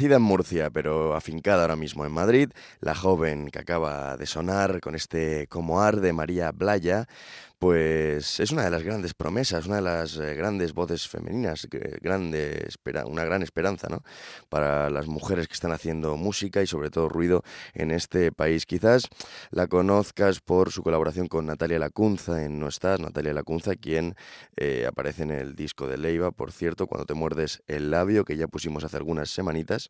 nacida 0.07 0.17
en 0.17 0.23
Murcia, 0.23 0.71
pero 0.71 1.15
afincada 1.17 1.63
ahora 1.63 1.75
mismo 1.75 2.07
en 2.07 2.13
Madrid, 2.13 2.51
la 2.81 2.95
joven 2.95 3.51
que 3.51 3.59
acaba 3.59 4.17
de 4.17 4.27
sonar 4.27 4.81
con 4.81 4.95
este 4.95 5.49
Como 5.49 5.81
Arde 5.81 6.13
María 6.13 6.53
Blaya 6.53 7.09
pues 7.59 8.39
es 8.39 8.51
una 8.51 8.65
de 8.65 8.71
las 8.71 8.83
grandes 8.83 9.15
promesas, 9.15 9.67
una 9.67 9.77
de 9.77 9.83
las 9.83 10.17
eh, 10.19 10.35
grandes 10.35 10.75
voces 10.75 11.09
femeninas, 11.09 11.67
que- 11.71 11.99
grande 12.03 12.69
una 13.07 13.25
gran 13.25 13.43
esperanza 13.43 13.89
¿no? 13.89 14.03
para 14.49 14.91
las 14.91 15.07
mujeres 15.07 15.49
que 15.49 15.55
están 15.55 15.73
haciendo 15.73 16.17
música 16.17 16.63
y 16.63 16.67
sobre 16.67 16.91
todo 16.91 17.09
ruido 17.09 17.43
en 17.75 17.91
este 17.91 18.33
país. 18.33 18.67
Quizás 18.67 19.09
la 19.51 19.67
conozcas 19.67 20.41
por 20.41 20.71
su 20.71 20.83
colaboración 20.83 21.29
con 21.29 21.47
Natalia 21.47 21.79
Lacunza 21.79 22.45
en 22.45 22.59
No 22.59 22.69
Estás, 22.69 23.01
Natalia 23.01 23.33
Lacunza, 23.33 23.75
quien 23.77 24.15
eh, 24.57 24.87
aparece 24.87 25.23
en 25.23 25.31
el 25.31 25.55
disco 25.55 25.89
de 25.89 25.99
Leiva, 25.99 26.31
por 26.33 26.53
cierto, 26.53 26.87
cuando 26.87 27.07
te 27.07 27.15
muerdes 27.15 27.63
el 27.67 27.91
labio, 27.91 28.25
que 28.25 28.37
ya 28.37 28.49
pusimos 28.49 28.85
hace 28.85 28.97
algunas 28.97 29.31
semanitas. 29.31 29.89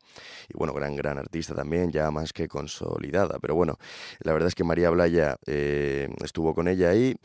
Y 0.49 0.57
bueno, 0.57 0.73
gran, 0.73 0.97
gran 0.97 1.19
artista 1.19 1.55
también, 1.55 1.91
ya 1.91 2.11
más 2.11 2.33
que 2.33 2.49
consolidada. 2.49 3.39
Pero 3.41 3.55
bueno, 3.55 3.77
la 4.21 4.33
verdad 4.33 4.49
es 4.49 4.55
que 4.55 4.65
María 4.65 4.91
Blaya 4.91 5.37
eh, 5.47 6.09
estuvo 6.25 6.55
con 6.55 6.69
ella 6.69 6.91
ahí 6.91 7.17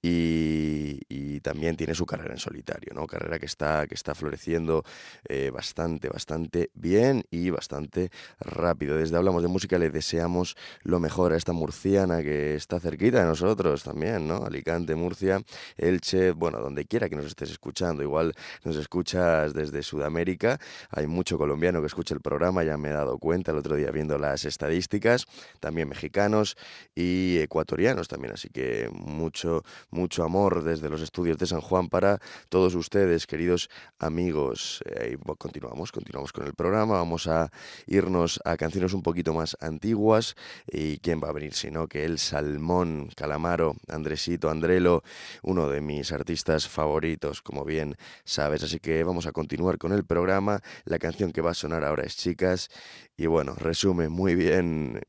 y, 0.00 1.00
y 1.08 1.40
también 1.40 1.76
tiene 1.76 1.94
su 1.94 2.06
carrera 2.06 2.32
en 2.32 2.38
solitario, 2.38 2.92
¿no? 2.94 3.06
Carrera 3.06 3.38
que 3.38 3.46
está, 3.46 3.86
que 3.86 3.94
está 3.94 4.14
floreciendo 4.14 4.84
eh, 5.28 5.50
bastante, 5.52 6.08
bastante 6.08 6.70
bien 6.74 7.24
y 7.30 7.50
bastante 7.50 8.10
rápido. 8.40 8.96
Desde 8.96 9.16
Hablamos 9.16 9.42
de 9.42 9.48
Música 9.48 9.78
le 9.78 9.90
deseamos 9.90 10.56
lo 10.82 11.00
mejor 11.00 11.32
a 11.32 11.36
esta 11.36 11.52
murciana 11.52 12.22
que 12.22 12.54
está 12.54 12.80
cerquita 12.80 13.20
de 13.20 13.26
nosotros 13.26 13.82
también, 13.82 14.28
¿no? 14.28 14.44
Alicante, 14.44 14.94
Murcia, 14.94 15.42
Elche, 15.76 16.32
bueno, 16.32 16.60
donde 16.60 16.84
quiera 16.84 17.08
que 17.08 17.16
nos 17.16 17.26
estés 17.26 17.50
escuchando. 17.50 18.02
Igual 18.02 18.34
nos 18.64 18.76
escuchas 18.76 19.54
desde 19.54 19.82
Sudamérica. 19.82 20.58
Hay 20.90 21.06
mucho 21.06 21.38
colombiano 21.38 21.80
que 21.80 21.86
escucha 21.86 22.14
el 22.14 22.20
programa, 22.20 22.62
ya 22.64 22.76
me 22.76 22.90
he 22.90 22.92
dado 22.92 23.18
cuenta 23.18 23.52
el 23.52 23.58
otro 23.58 23.76
día 23.76 23.90
viendo 23.90 24.18
las 24.18 24.44
estadísticas. 24.44 25.26
También 25.60 25.88
mexicanos 25.88 26.56
y 26.94 27.38
ecuatorianos 27.38 28.08
también. 28.08 28.34
Así 28.34 28.48
que 28.48 28.88
mucho, 28.92 29.64
mucho 29.90 30.24
amor 30.24 30.62
desde 30.62 30.88
los 30.88 31.00
estudios 31.00 31.38
de 31.38 31.46
San 31.46 31.60
Juan 31.60 31.88
para 31.88 32.20
todos 32.48 32.74
ustedes, 32.74 33.26
queridos 33.26 33.70
amigos. 33.98 34.82
Eh, 34.86 35.16
continuamos, 35.38 35.92
continuamos 35.92 36.32
con 36.32 36.46
el 36.46 36.54
programa. 36.54 36.94
Vamos 36.94 37.26
a 37.26 37.50
irnos 37.86 38.40
a 38.44 38.56
canciones 38.56 38.92
un 38.92 39.02
poquito 39.02 39.34
más 39.34 39.56
antiguas. 39.60 40.36
¿Y 40.66 40.98
quién 40.98 41.20
va 41.22 41.28
a 41.28 41.32
venir 41.32 41.54
si 41.54 41.70
no 41.70 41.88
que 41.88 42.04
el 42.04 42.18
Salmón, 42.18 43.10
Calamaro, 43.16 43.76
Andresito, 43.88 44.50
Andrelo, 44.50 45.02
uno 45.42 45.68
de 45.68 45.80
mis 45.80 46.12
artistas 46.12 46.68
favoritos, 46.68 47.42
como 47.42 47.64
bien 47.64 47.96
sabes. 48.24 48.62
Así 48.62 48.80
que 48.80 49.02
vamos 49.04 49.26
a 49.26 49.32
continuar 49.32 49.78
con 49.78 49.92
el 49.92 50.04
programa. 50.04 50.60
La 50.84 50.98
canción 50.98 51.32
que 51.32 51.40
va 51.40 51.50
a 51.52 51.54
sonar 51.54 51.84
ahora 51.84 52.04
es 52.04 52.16
Chicas. 52.16 52.70
Y 53.16 53.26
bueno, 53.26 53.54
resume 53.56 54.08
muy 54.08 54.36
bien 54.36 55.00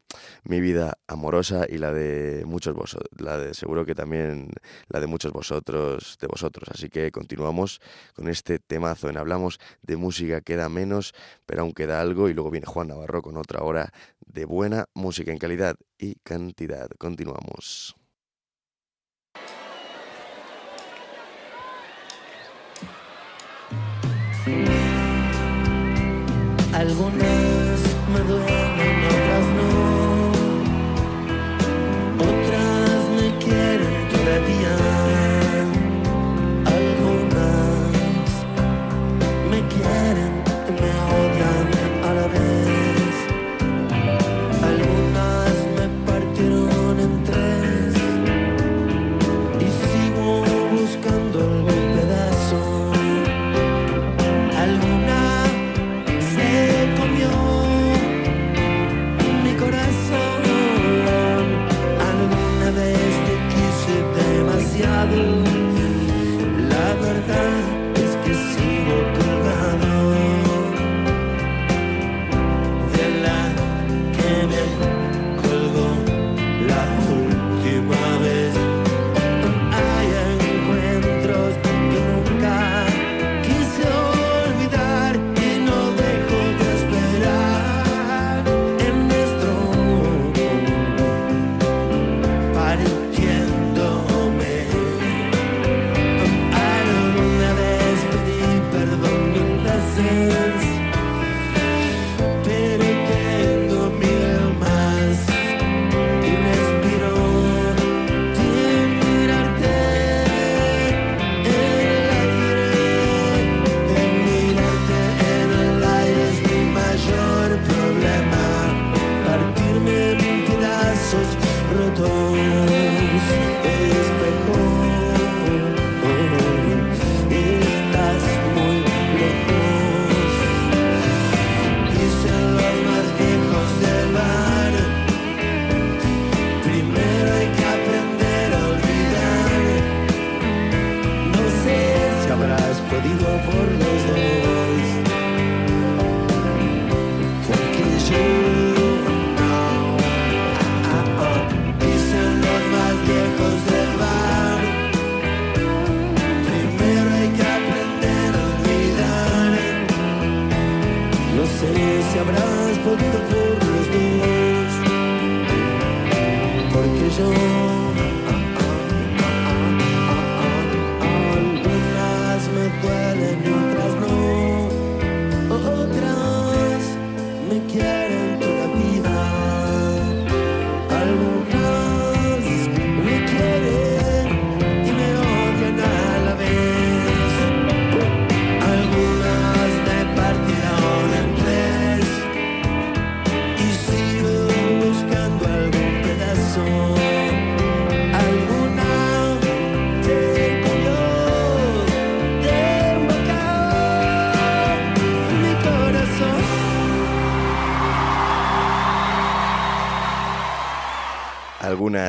mi 0.44 0.60
vida 0.60 0.98
amorosa 1.08 1.68
y 1.70 1.78
la 1.78 1.94
de 1.94 2.44
muchos 2.44 2.74
vosotros, 2.74 3.10
la 3.20 3.38
de 3.38 3.54
seguro 3.54 3.86
que 3.86 3.94
también 3.94 4.50
la 4.88 5.00
de 5.00 5.08
muchos 5.08 5.32
vosotros, 5.32 6.18
de 6.20 6.28
vosotros. 6.28 6.70
Así 6.72 6.90
que 6.90 7.12
continuamos 7.12 7.82
con 8.14 8.28
este 8.28 8.60
temazo 8.60 9.10
en 9.10 9.18
Hablamos 9.18 9.60
de 9.82 9.98
música, 9.98 10.42
queda 10.42 10.70
menos, 10.70 11.14
pero 11.46 11.62
aún 11.62 11.74
queda 11.74 12.02
algo. 12.02 12.30
Y 12.30 12.34
luego 12.34 12.52
viene 12.52 12.66
Juan 12.66 12.88
Navarro 12.88 13.22
con 13.22 13.38
otra 13.38 13.64
hora 13.64 13.92
de 14.26 14.46
buena 14.46 14.86
música 14.94 15.32
en 15.32 15.38
calidad 15.38 15.76
y 15.98 16.16
cantidad. 16.24 16.90
Continuamos. 16.98 17.96
Algunas 26.74 27.80
me 28.14 28.20
duelen, 28.22 28.69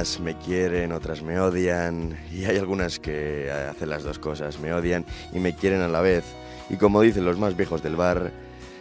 algunas 0.00 0.20
me 0.20 0.34
quieren, 0.38 0.92
otras 0.92 1.22
me 1.22 1.38
odian, 1.38 2.16
y 2.32 2.46
hay 2.46 2.56
algunas 2.56 2.98
que 2.98 3.50
hacen 3.50 3.90
las 3.90 4.02
dos 4.02 4.18
cosas, 4.18 4.58
me 4.58 4.72
odian 4.72 5.04
y 5.30 5.40
me 5.40 5.54
quieren 5.54 5.82
a 5.82 5.88
la 5.88 6.00
vez. 6.00 6.24
Y 6.70 6.76
como 6.76 7.02
dicen 7.02 7.26
los 7.26 7.38
más 7.38 7.54
viejos 7.54 7.82
del 7.82 7.96
bar, 7.96 8.32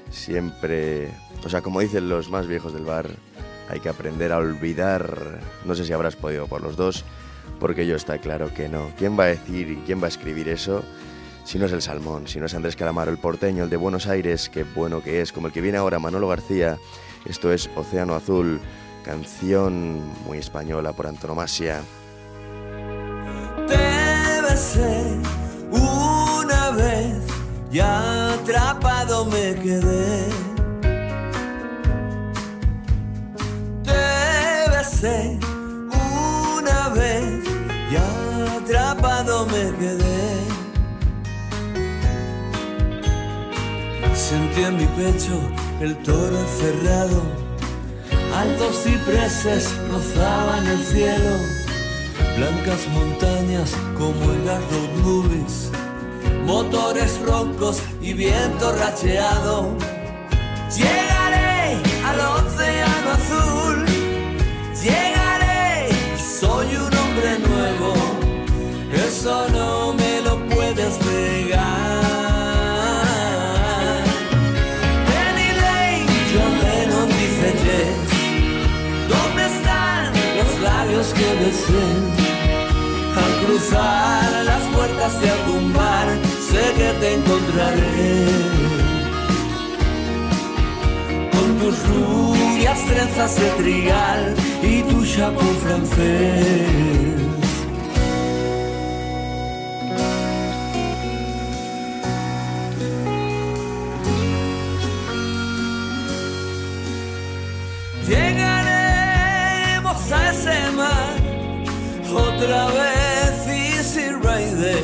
siempre, 0.09 1.09
o 1.43 1.49
sea, 1.49 1.61
como 1.61 1.81
dicen 1.81 2.07
los 2.07 2.29
más 2.29 2.47
viejos 2.47 2.73
del 2.73 2.85
bar, 2.85 3.09
hay 3.67 3.81
que 3.81 3.89
aprender 3.89 4.31
a 4.31 4.37
olvidar. 4.37 5.41
No 5.65 5.75
sé 5.75 5.83
si 5.83 5.91
habrás 5.91 6.15
podido 6.15 6.47
por 6.47 6.61
los 6.61 6.77
dos, 6.77 7.03
porque 7.59 7.85
yo 7.85 7.97
está 7.97 8.19
claro 8.19 8.53
que 8.53 8.69
no. 8.69 8.89
¿Quién 8.97 9.19
va 9.19 9.25
a 9.25 9.27
decir 9.27 9.71
y 9.71 9.75
quién 9.85 10.01
va 10.01 10.05
a 10.05 10.09
escribir 10.15 10.47
eso? 10.47 10.85
Si 11.43 11.59
no 11.59 11.65
es 11.65 11.73
el 11.73 11.81
Salmón, 11.81 12.29
si 12.29 12.39
no 12.39 12.45
es 12.45 12.53
Andrés 12.53 12.77
Calamaro, 12.77 13.11
el 13.11 13.17
porteño, 13.17 13.65
el 13.65 13.69
de 13.69 13.75
Buenos 13.75 14.07
Aires, 14.07 14.47
qué 14.47 14.63
bueno 14.63 15.03
que 15.03 15.19
es, 15.19 15.33
como 15.33 15.47
el 15.47 15.53
que 15.53 15.59
viene 15.59 15.79
ahora, 15.79 15.99
Manolo 15.99 16.29
García. 16.29 16.77
Esto 17.25 17.51
es 17.51 17.69
Océano 17.75 18.15
Azul, 18.15 18.61
canción 19.03 20.01
muy 20.25 20.37
española 20.37 20.93
por 20.93 21.07
antonomasia. 21.07 21.81
Te 23.67 24.41
besé 24.41 25.17
una 25.71 26.71
vez 26.71 27.17
y 27.71 27.79
atrapado 27.79 29.25
me 29.25 29.55
quedé. 29.55 30.27
Te 33.83 34.69
besé 34.71 35.39
una 36.61 36.89
vez 36.89 37.43
y 37.91 37.95
atrapado 38.57 39.45
me 39.45 39.77
quedé. 39.77 40.59
Sentí 44.13 44.61
en 44.61 44.77
mi 44.77 44.85
pecho 44.85 45.39
el 45.81 45.97
toro 46.03 46.37
cerrado, 46.59 47.23
altos 48.33 48.83
cipreses 48.83 49.73
rozaban 49.91 50.65
el 50.67 50.83
cielo, 50.83 51.37
blancas 52.37 52.87
montañas 52.93 53.75
como 53.97 54.31
el 54.31 54.43
Garrow 54.45 54.87
Movies, 55.03 55.71
motores 56.45 57.19
roncos 57.21 57.81
y 58.01 58.13
viento 58.13 58.71
racheado. 58.73 59.75
Llegaré 60.75 61.77
al 62.05 62.19
océano 62.19 63.11
azul, 63.11 63.85
llegaré, 64.81 65.89
soy 66.17 66.67
un 66.75 66.97
hombre 66.97 67.39
nuevo, 67.39 67.93
eso 69.07 69.47
no 69.49 69.78
Al 81.49 83.45
cruzar 83.45 84.45
las 84.45 84.61
puertas 84.75 85.19
de 85.19 85.29
algún 85.31 85.73
bar, 85.73 86.07
sé 86.47 86.61
que 86.77 86.93
te 86.99 87.13
encontraré. 87.15 88.25
Con 91.31 91.57
tus 91.57 91.87
rubias 91.87 92.85
trenzas 92.85 93.35
de 93.39 93.49
trigal 93.63 94.35
y 94.61 94.83
tu 94.83 95.03
chapeau 95.03 95.53
francés. 95.63 97.18
Otra 112.13 112.67
vez 112.67 113.47
Easy 113.47 114.09
Rider. 114.09 114.83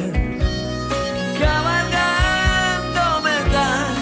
Cabalgando 1.40 3.22
metal 3.24 3.96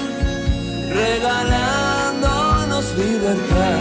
regalándonos 0.93 2.85
libertad. 2.97 3.79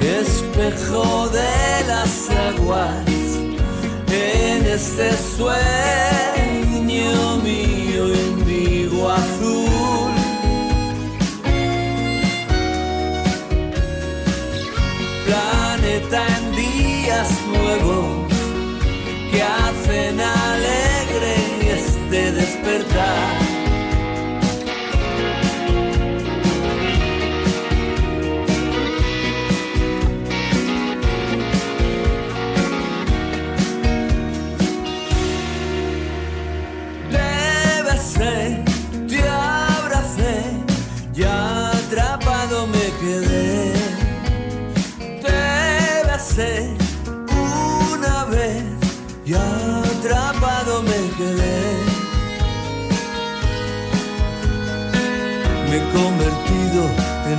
Espejo 0.00 1.28
de 1.28 1.84
las 1.86 2.30
aguas 2.30 3.06
en 4.10 4.66
este 4.66 5.16
sueño 5.36 5.56
mío 7.42 8.02
indigo 8.08 9.10
azul 9.10 9.67
en 16.00 16.56
días 16.56 17.28
nuevos 17.48 18.32
que 19.32 19.42
hacen 19.42 20.20
alegre 20.20 21.34
este 21.72 22.32
despertar. 22.32 23.47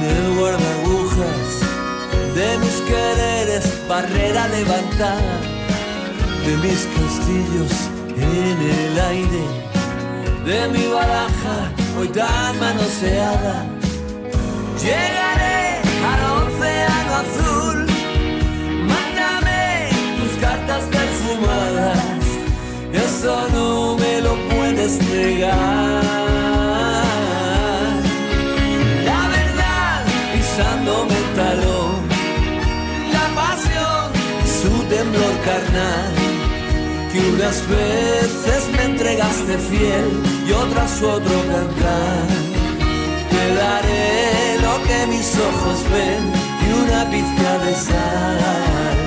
En 0.02 0.38
guardagujas 0.38 1.50
de 2.36 2.58
mis 2.60 2.78
quereres, 2.90 3.66
barrera 3.88 4.48
levantada 4.48 5.40
de 6.46 6.58
mis 6.58 6.88
castillos 6.98 7.74
en 8.16 8.58
el 8.80 9.00
aire, 9.00 9.44
de 10.46 10.68
mi 10.70 10.88
baraja 10.88 11.72
hoy 11.98 12.08
tan 12.10 12.60
manoseada. 12.60 13.66
Llegaré 14.82 15.39
temblor 35.10 35.36
carnal 35.46 36.14
que 37.12 37.20
unas 37.34 37.68
veces 37.68 38.70
me 38.76 38.84
entregaste 38.84 39.58
fiel 39.58 40.10
y 40.48 40.52
otras 40.52 41.02
otro 41.02 41.42
cantar. 41.52 42.28
Te 43.32 43.56
daré 43.56 44.60
lo 44.62 44.74
que 44.88 45.08
mis 45.08 45.36
ojos 45.38 45.78
ven 45.92 46.24
y 46.66 46.68
una 46.84 47.02
pizca 47.10 47.52
de 47.66 47.74
sal. 47.86 48.98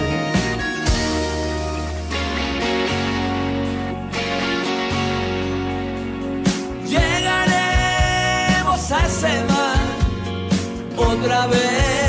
Llegaremos 6.92 8.82
a 8.90 9.06
ese 9.06 9.34
mar 9.52 9.86
otra 10.96 11.40
vez, 11.46 12.01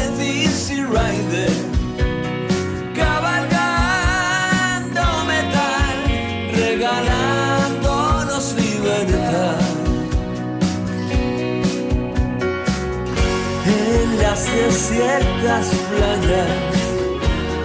las 14.83 14.89
desiertas 14.89 15.67
playas 15.89 16.49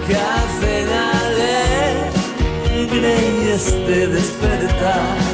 que 0.07 0.15
hacen 0.15 0.87
alegre 2.77 3.53
este 3.53 4.07
despertar. 4.07 5.28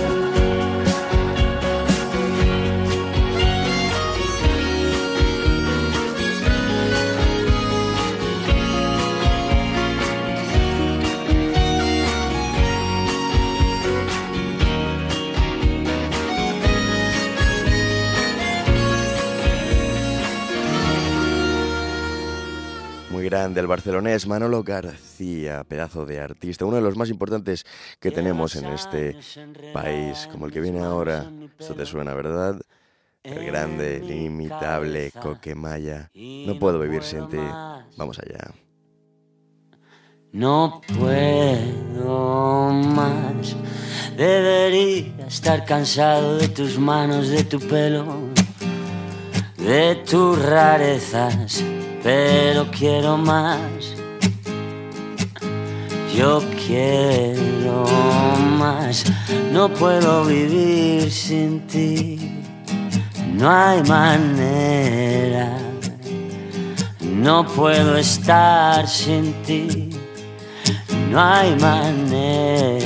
Grande, 23.36 23.60
el 23.60 23.68
barcelonés 23.68 24.28
Manolo 24.28 24.64
García, 24.64 25.66
pedazo 25.66 26.06
de 26.06 26.22
artista, 26.22 26.64
uno 26.64 26.78
de 26.78 26.82
los 26.82 26.96
más 26.96 27.10
importantes 27.10 27.66
que 28.00 28.10
tenemos 28.10 28.56
en 28.56 28.64
este 28.68 29.18
país, 29.74 30.30
como 30.32 30.46
el 30.46 30.54
que 30.54 30.62
viene 30.62 30.80
ahora. 30.80 31.30
Esto 31.60 31.76
te 31.76 31.86
suena, 31.86 32.14
¿verdad? 32.14 32.62
El 33.24 33.46
grande, 33.46 33.98
el 33.98 34.10
inimitable 34.10 35.12
Coquemaya. 35.12 36.10
No 36.14 36.58
puedo 36.58 36.80
vivir 36.80 37.04
sin 37.04 37.28
ti. 37.28 37.42
Vamos 37.98 38.20
allá. 38.20 38.54
No 40.32 40.80
puedo 40.98 42.72
más. 42.72 43.54
Debería 44.16 45.28
estar 45.28 45.66
cansado 45.66 46.38
de 46.38 46.48
tus 46.48 46.80
manos, 46.80 47.28
de 47.28 47.44
tu 47.44 47.60
pelo, 47.60 48.06
de 49.58 49.96
tus 50.10 50.42
rarezas, 50.42 51.62
pero 52.06 52.70
quiero 52.72 53.18
más. 53.18 53.96
Yo 56.16 56.42
quiero 56.66 57.86
más. 58.60 59.04
No 59.52 59.68
puedo 59.70 60.24
vivir 60.24 61.12
sin 61.12 61.62
ti. 61.68 62.42
No 63.34 63.50
hay 63.50 63.82
manera. 63.84 65.58
No 67.02 67.46
puedo 67.46 67.98
estar 67.98 68.88
sin 68.88 69.34
ti 69.44 69.90
no 71.16 71.22
hay 71.22 71.56
manera. 71.56 72.86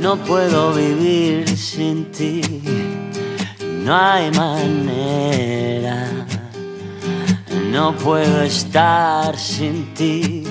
No 0.00 0.16
puedo 0.16 0.72
vivir 0.72 1.48
sin 1.56 2.10
ti, 2.10 2.40
no 3.84 3.94
hay 3.94 4.30
manera. 4.30 6.08
No 7.70 7.94
puedo 7.94 8.42
estar 8.42 9.38
sin 9.38 9.94
ti, 9.94 10.44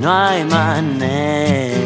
no 0.00 0.12
hay 0.12 0.44
manera. 0.44 1.76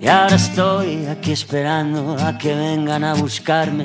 Y 0.00 0.08
ahora 0.08 0.36
estoy 0.36 1.06
aquí 1.06 1.32
esperando 1.32 2.16
a 2.18 2.38
que 2.38 2.54
vengan 2.54 3.04
a 3.04 3.14
buscarme. 3.14 3.84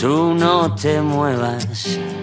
Tú 0.00 0.32
no 0.34 0.74
te 0.76 1.00
muevas, 1.02 1.98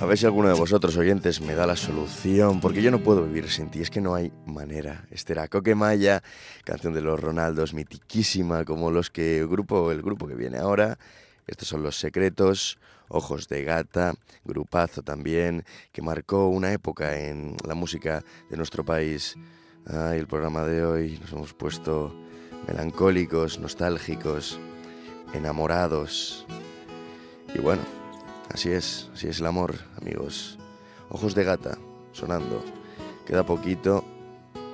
A 0.00 0.06
ver 0.06 0.16
si 0.16 0.24
alguno 0.24 0.48
de 0.48 0.54
vosotros 0.54 0.96
oyentes 0.96 1.42
me 1.42 1.54
da 1.54 1.66
la 1.66 1.76
solución, 1.76 2.62
porque 2.62 2.80
yo 2.80 2.90
no 2.90 3.00
puedo 3.00 3.24
vivir 3.24 3.50
sin 3.50 3.70
ti, 3.70 3.82
es 3.82 3.90
que 3.90 4.00
no 4.00 4.14
hay 4.14 4.32
manera. 4.46 5.04
Este 5.10 5.34
era 5.34 5.48
Coque 5.48 5.74
Maya, 5.74 6.22
canción 6.64 6.94
de 6.94 7.02
los 7.02 7.20
Ronaldos, 7.20 7.74
mitiquísima, 7.74 8.64
como 8.64 8.90
los 8.90 9.10
que 9.10 9.40
el 9.40 9.48
grupo, 9.48 9.92
el 9.92 10.00
grupo 10.00 10.26
que 10.26 10.34
viene 10.34 10.56
ahora. 10.56 10.98
Estos 11.46 11.68
son 11.68 11.82
Los 11.82 11.98
Secretos, 11.98 12.78
Ojos 13.08 13.48
de 13.48 13.64
Gata, 13.64 14.14
grupazo 14.42 15.02
también, 15.02 15.64
que 15.92 16.00
marcó 16.00 16.48
una 16.48 16.72
época 16.72 17.18
en 17.18 17.54
la 17.66 17.74
música 17.74 18.24
de 18.48 18.56
nuestro 18.56 18.82
país. 18.82 19.36
El 19.86 20.26
programa 20.26 20.64
de 20.64 20.82
hoy 20.86 21.18
nos 21.20 21.32
hemos 21.32 21.52
puesto 21.52 22.14
melancólicos, 22.66 23.58
nostálgicos, 23.58 24.58
enamorados. 25.34 26.46
Y 27.54 27.60
bueno, 27.60 27.82
así 28.52 28.70
es, 28.70 29.08
así 29.14 29.28
es 29.28 29.38
el 29.38 29.46
amor, 29.46 29.76
amigos. 30.00 30.58
Ojos 31.08 31.34
de 31.34 31.44
Gata, 31.44 31.78
sonando. 32.12 32.62
Queda 33.24 33.46
poquito, 33.46 34.04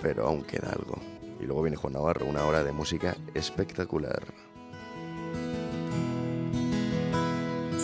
pero 0.01 0.27
aún 0.27 0.43
queda 0.43 0.71
algo. 0.71 0.99
Y 1.39 1.45
luego 1.45 1.63
viene 1.63 1.77
Juan 1.77 1.93
Navarro, 1.93 2.27
una 2.27 2.45
hora 2.45 2.65
de 2.65 2.73
música 2.73 3.17
espectacular. 3.35 4.23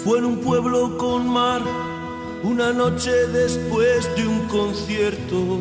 Fue 0.03 0.19
en 0.19 0.25
un 0.25 0.41
pueblo 0.41 0.97
con 0.97 1.29
mar, 1.29 1.63
una 2.43 2.73
noche 2.73 3.11
después 3.29 4.09
de 4.17 4.27
un 4.27 4.49
concierto. 4.49 5.59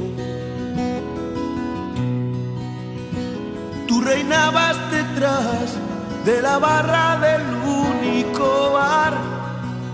Tú 3.88 4.02
reinabas 4.02 4.78
detrás 4.92 5.78
de 6.26 6.42
la 6.42 6.58
barra 6.58 7.20
del 7.20 7.44
único 7.64 8.72
bar 8.74 9.14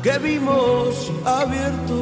que 0.01 0.17
vimos 0.17 1.11
abierto. 1.25 1.99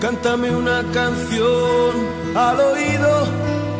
Cántame 0.00 0.54
una 0.54 0.82
canción 0.92 1.92
al 2.34 2.60
oído, 2.60 3.26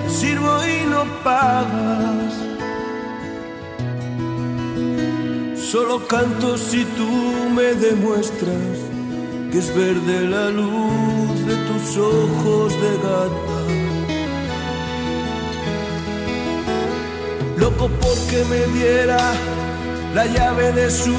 te 0.05 0.11
sirvo 0.11 0.53
y 0.67 0.87
no 0.89 1.05
pagas. 1.25 2.35
Solo 5.71 6.07
canto 6.07 6.57
si 6.57 6.85
tú 6.97 7.11
me 7.57 7.75
demuestras 7.75 8.79
que 9.51 9.59
es 9.59 9.75
verde 9.75 10.29
la 10.29 10.49
luz 10.51 11.47
de 11.47 11.57
tus 11.67 11.97
ojos 11.99 12.73
de 12.73 12.93
gata. 13.03 13.58
Porque 17.79 18.45
me 18.51 18.67
diera 18.77 19.19
la 20.13 20.27
llave 20.27 20.73
de 20.73 20.91
su 20.91 21.15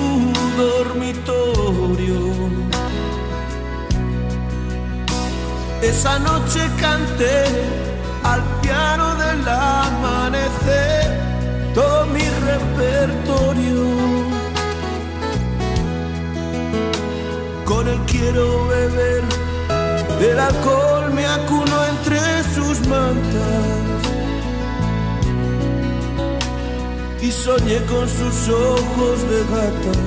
dormitorio. 0.58 2.20
Esa 5.82 6.20
noche 6.20 6.60
canté 6.78 7.46
al 8.24 8.44
piano 8.62 9.16
del 9.16 9.48
amanecer 9.48 11.20
todo 11.74 12.06
mi 12.08 12.26
repertorio. 12.50 13.86
Con 17.64 17.88
él 17.88 18.00
quiero 18.06 18.68
beber, 18.68 19.24
del 20.20 20.40
alcohol 20.40 21.14
me 21.14 21.26
acuno 21.26 21.86
entre 21.86 22.20
sus 22.54 22.86
mantas. 22.88 23.79
Y 27.30 27.32
soñé 27.32 27.78
con 27.86 28.10
sus 28.10 28.50
ojos 28.50 29.30
de 29.30 29.40
gata, 29.54 30.00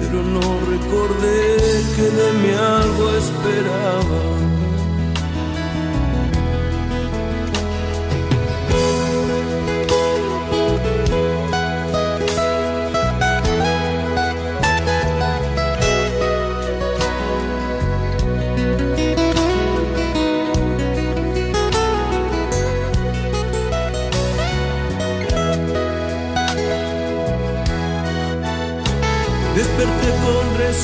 pero 0.00 0.24
no 0.24 0.58
recordé 0.66 1.56
que 1.94 2.02
de 2.02 2.32
mí 2.40 2.50
algo 2.52 3.10
esperaba. 3.10 4.57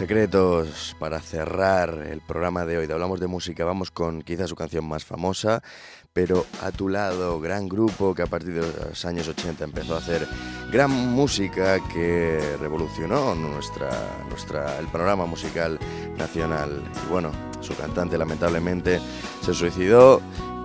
Secretos 0.00 0.96
para 0.98 1.20
cerrar 1.20 1.90
el 2.10 2.22
programa 2.22 2.64
de 2.64 2.78
hoy 2.78 2.86
de 2.86 2.94
Hablamos 2.94 3.20
de 3.20 3.26
Música. 3.26 3.66
Vamos 3.66 3.90
con 3.90 4.22
quizás 4.22 4.48
su 4.48 4.56
canción 4.56 4.88
más 4.88 5.04
famosa, 5.04 5.62
pero 6.14 6.46
a 6.62 6.70
tu 6.72 6.88
lado, 6.88 7.38
gran 7.38 7.68
grupo 7.68 8.14
que 8.14 8.22
a 8.22 8.26
partir 8.26 8.54
de 8.54 8.62
los 8.62 9.04
años 9.04 9.28
80 9.28 9.62
empezó 9.62 9.94
a 9.94 9.98
hacer 9.98 10.26
gran 10.72 10.90
música 10.90 11.86
que 11.92 12.40
revolucionó 12.58 13.34
nuestra, 13.34 13.90
nuestra, 14.30 14.78
el 14.78 14.86
panorama 14.86 15.26
musical 15.26 15.78
nacional. 16.16 16.82
Y 17.04 17.10
bueno, 17.12 17.30
su 17.60 17.76
cantante 17.76 18.16
lamentablemente 18.16 19.02
se 19.42 19.52
suicidó 19.52 20.22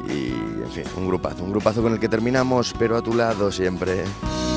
y, 0.08 0.30
en 0.30 0.72
fin, 0.72 0.86
un 0.96 1.10
grupazo, 1.10 1.44
un 1.44 1.52
grupazo 1.52 1.82
con 1.82 1.92
el 1.92 2.00
que 2.00 2.08
terminamos, 2.08 2.74
pero 2.80 2.96
a 2.96 3.02
tu 3.02 3.14
lado 3.14 3.52
siempre. 3.52 4.06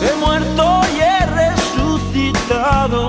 He 0.00 0.14
muerto 0.20 0.82
y 0.94 1.00
he 1.00 1.26
resucitado 1.26 3.08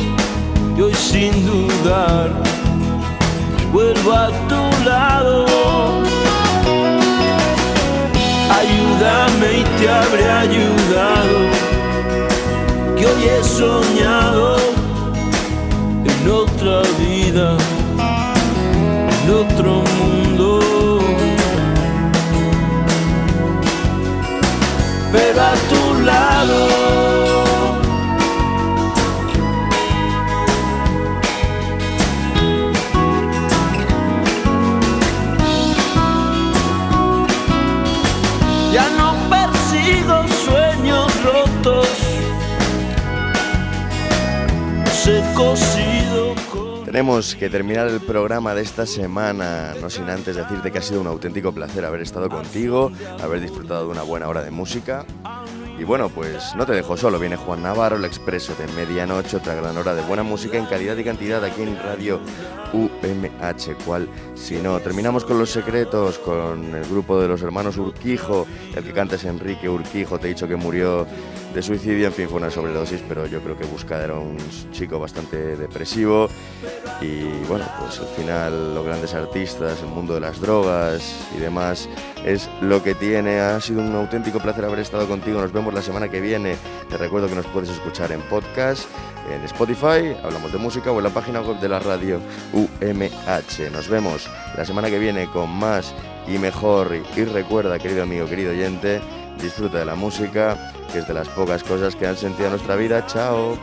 y 0.77 0.81
hoy 0.81 0.93
sin 0.93 1.45
dudar 1.45 2.29
vuelvo 3.71 4.13
a 4.13 4.27
tu 4.47 4.85
lado. 4.85 5.45
Ayúdame 8.59 9.59
y 9.59 9.63
te 9.79 9.89
habré 9.89 10.29
ayudado, 10.31 11.39
que 12.97 13.05
hoy 13.05 13.23
he 13.23 13.43
soñado 13.43 14.57
en 16.05 16.31
otra 16.31 16.81
vida, 16.99 17.57
en 19.23 19.29
otro 19.33 19.83
mundo. 19.97 20.59
Pero 25.11 25.41
a 25.41 25.53
tu 25.69 26.03
lado. 26.03 26.80
Tenemos 46.91 47.35
que 47.35 47.49
terminar 47.49 47.87
el 47.87 48.01
programa 48.01 48.53
de 48.53 48.63
esta 48.63 48.85
semana, 48.85 49.73
no 49.79 49.89
sin 49.89 50.09
antes 50.09 50.35
decirte 50.35 50.71
que 50.71 50.79
ha 50.79 50.81
sido 50.81 50.99
un 50.99 51.07
auténtico 51.07 51.53
placer 51.53 51.85
haber 51.85 52.01
estado 52.01 52.27
contigo, 52.27 52.91
haber 53.23 53.39
disfrutado 53.39 53.85
de 53.85 53.91
una 53.91 54.01
buena 54.01 54.27
hora 54.27 54.43
de 54.43 54.51
música. 54.51 55.05
Y 55.79 55.85
bueno, 55.85 56.09
pues 56.09 56.53
no 56.57 56.65
te 56.65 56.73
dejo 56.73 56.97
solo, 56.97 57.17
viene 57.17 57.37
Juan 57.37 57.63
Navarro, 57.63 57.95
el 57.95 58.03
expreso 58.03 58.53
de 58.55 58.67
medianoche, 58.73 59.37
otra 59.37 59.55
gran 59.55 59.77
hora 59.77 59.95
de 59.95 60.01
buena 60.01 60.23
música 60.23 60.57
en 60.57 60.65
calidad 60.65 60.97
y 60.97 61.05
cantidad 61.05 61.41
aquí 61.45 61.61
en 61.61 61.77
Radio 61.77 62.19
UMH, 62.73 63.85
cual 63.85 64.09
si 64.35 64.57
no. 64.57 64.77
Terminamos 64.81 65.23
con 65.23 65.39
los 65.39 65.49
secretos, 65.49 66.19
con 66.19 66.75
el 66.75 66.83
grupo 66.83 67.21
de 67.21 67.29
los 67.29 67.41
hermanos 67.41 67.77
Urquijo, 67.77 68.45
el 68.75 68.83
que 68.83 68.91
canta 68.91 69.15
es 69.15 69.23
Enrique 69.23 69.69
Urquijo, 69.69 70.19
te 70.19 70.27
he 70.27 70.33
dicho 70.33 70.45
que 70.45 70.57
murió 70.57 71.07
de 71.53 71.61
suicidio, 71.61 72.07
en 72.07 72.13
fin, 72.13 72.29
fue 72.29 72.37
una 72.37 72.49
sobredosis, 72.49 73.01
pero 73.07 73.25
yo 73.25 73.41
creo 73.41 73.57
que 73.57 73.65
Busca 73.65 74.01
era 74.01 74.15
un 74.15 74.37
chico 74.71 74.99
bastante 74.99 75.57
depresivo 75.57 76.29
y 77.01 77.23
bueno, 77.47 77.65
pues 77.79 77.99
al 77.99 78.07
final 78.07 78.73
los 78.73 78.85
grandes 78.85 79.13
artistas, 79.13 79.81
el 79.81 79.87
mundo 79.87 80.13
de 80.13 80.21
las 80.21 80.39
drogas 80.39 81.13
y 81.35 81.39
demás 81.39 81.89
es 82.25 82.49
lo 82.61 82.81
que 82.81 82.95
tiene. 82.95 83.39
Ha 83.39 83.59
sido 83.59 83.81
un 83.81 83.93
auténtico 83.95 84.39
placer 84.39 84.63
haber 84.63 84.79
estado 84.79 85.07
contigo, 85.07 85.41
nos 85.41 85.51
vemos 85.51 85.73
la 85.73 85.81
semana 85.81 86.09
que 86.09 86.21
viene. 86.21 86.55
Te 86.89 86.97
recuerdo 86.97 87.27
que 87.27 87.35
nos 87.35 87.47
puedes 87.47 87.69
escuchar 87.69 88.11
en 88.11 88.21
podcast, 88.21 88.85
en 89.29 89.43
Spotify, 89.43 90.15
hablamos 90.23 90.51
de 90.51 90.57
música 90.57 90.91
o 90.91 90.97
en 90.97 91.03
la 91.03 91.09
página 91.09 91.41
web 91.41 91.59
de 91.59 91.69
la 91.69 91.79
radio 91.79 92.19
UMH. 92.53 93.71
Nos 93.71 93.89
vemos 93.89 94.29
la 94.55 94.65
semana 94.65 94.89
que 94.89 94.99
viene 94.99 95.27
con 95.27 95.49
más 95.49 95.93
y 96.27 96.37
mejor. 96.37 96.95
Y 97.15 97.23
recuerda, 97.25 97.77
querido 97.79 98.03
amigo, 98.03 98.25
querido 98.27 98.51
oyente, 98.51 99.01
disfruta 99.41 99.79
de 99.79 99.85
la 99.85 99.95
música, 99.95 100.73
que 100.91 100.99
es 100.99 101.07
de 101.07 101.13
las 101.13 101.27
pocas 101.29 101.63
cosas 101.63 101.95
que 101.95 102.07
han 102.07 102.17
sentido 102.17 102.45
en 102.45 102.51
nuestra 102.51 102.75
vida. 102.75 103.05
Chao. 103.07 103.57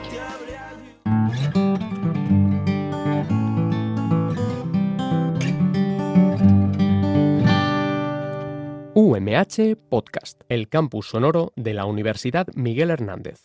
UMH 8.95 9.77
Podcast, 9.89 10.41
el 10.49 10.69
campus 10.69 11.11
sonoro 11.11 11.53
de 11.55 11.73
la 11.73 11.85
Universidad 11.85 12.49
Miguel 12.55 12.91
Hernández. 12.91 13.37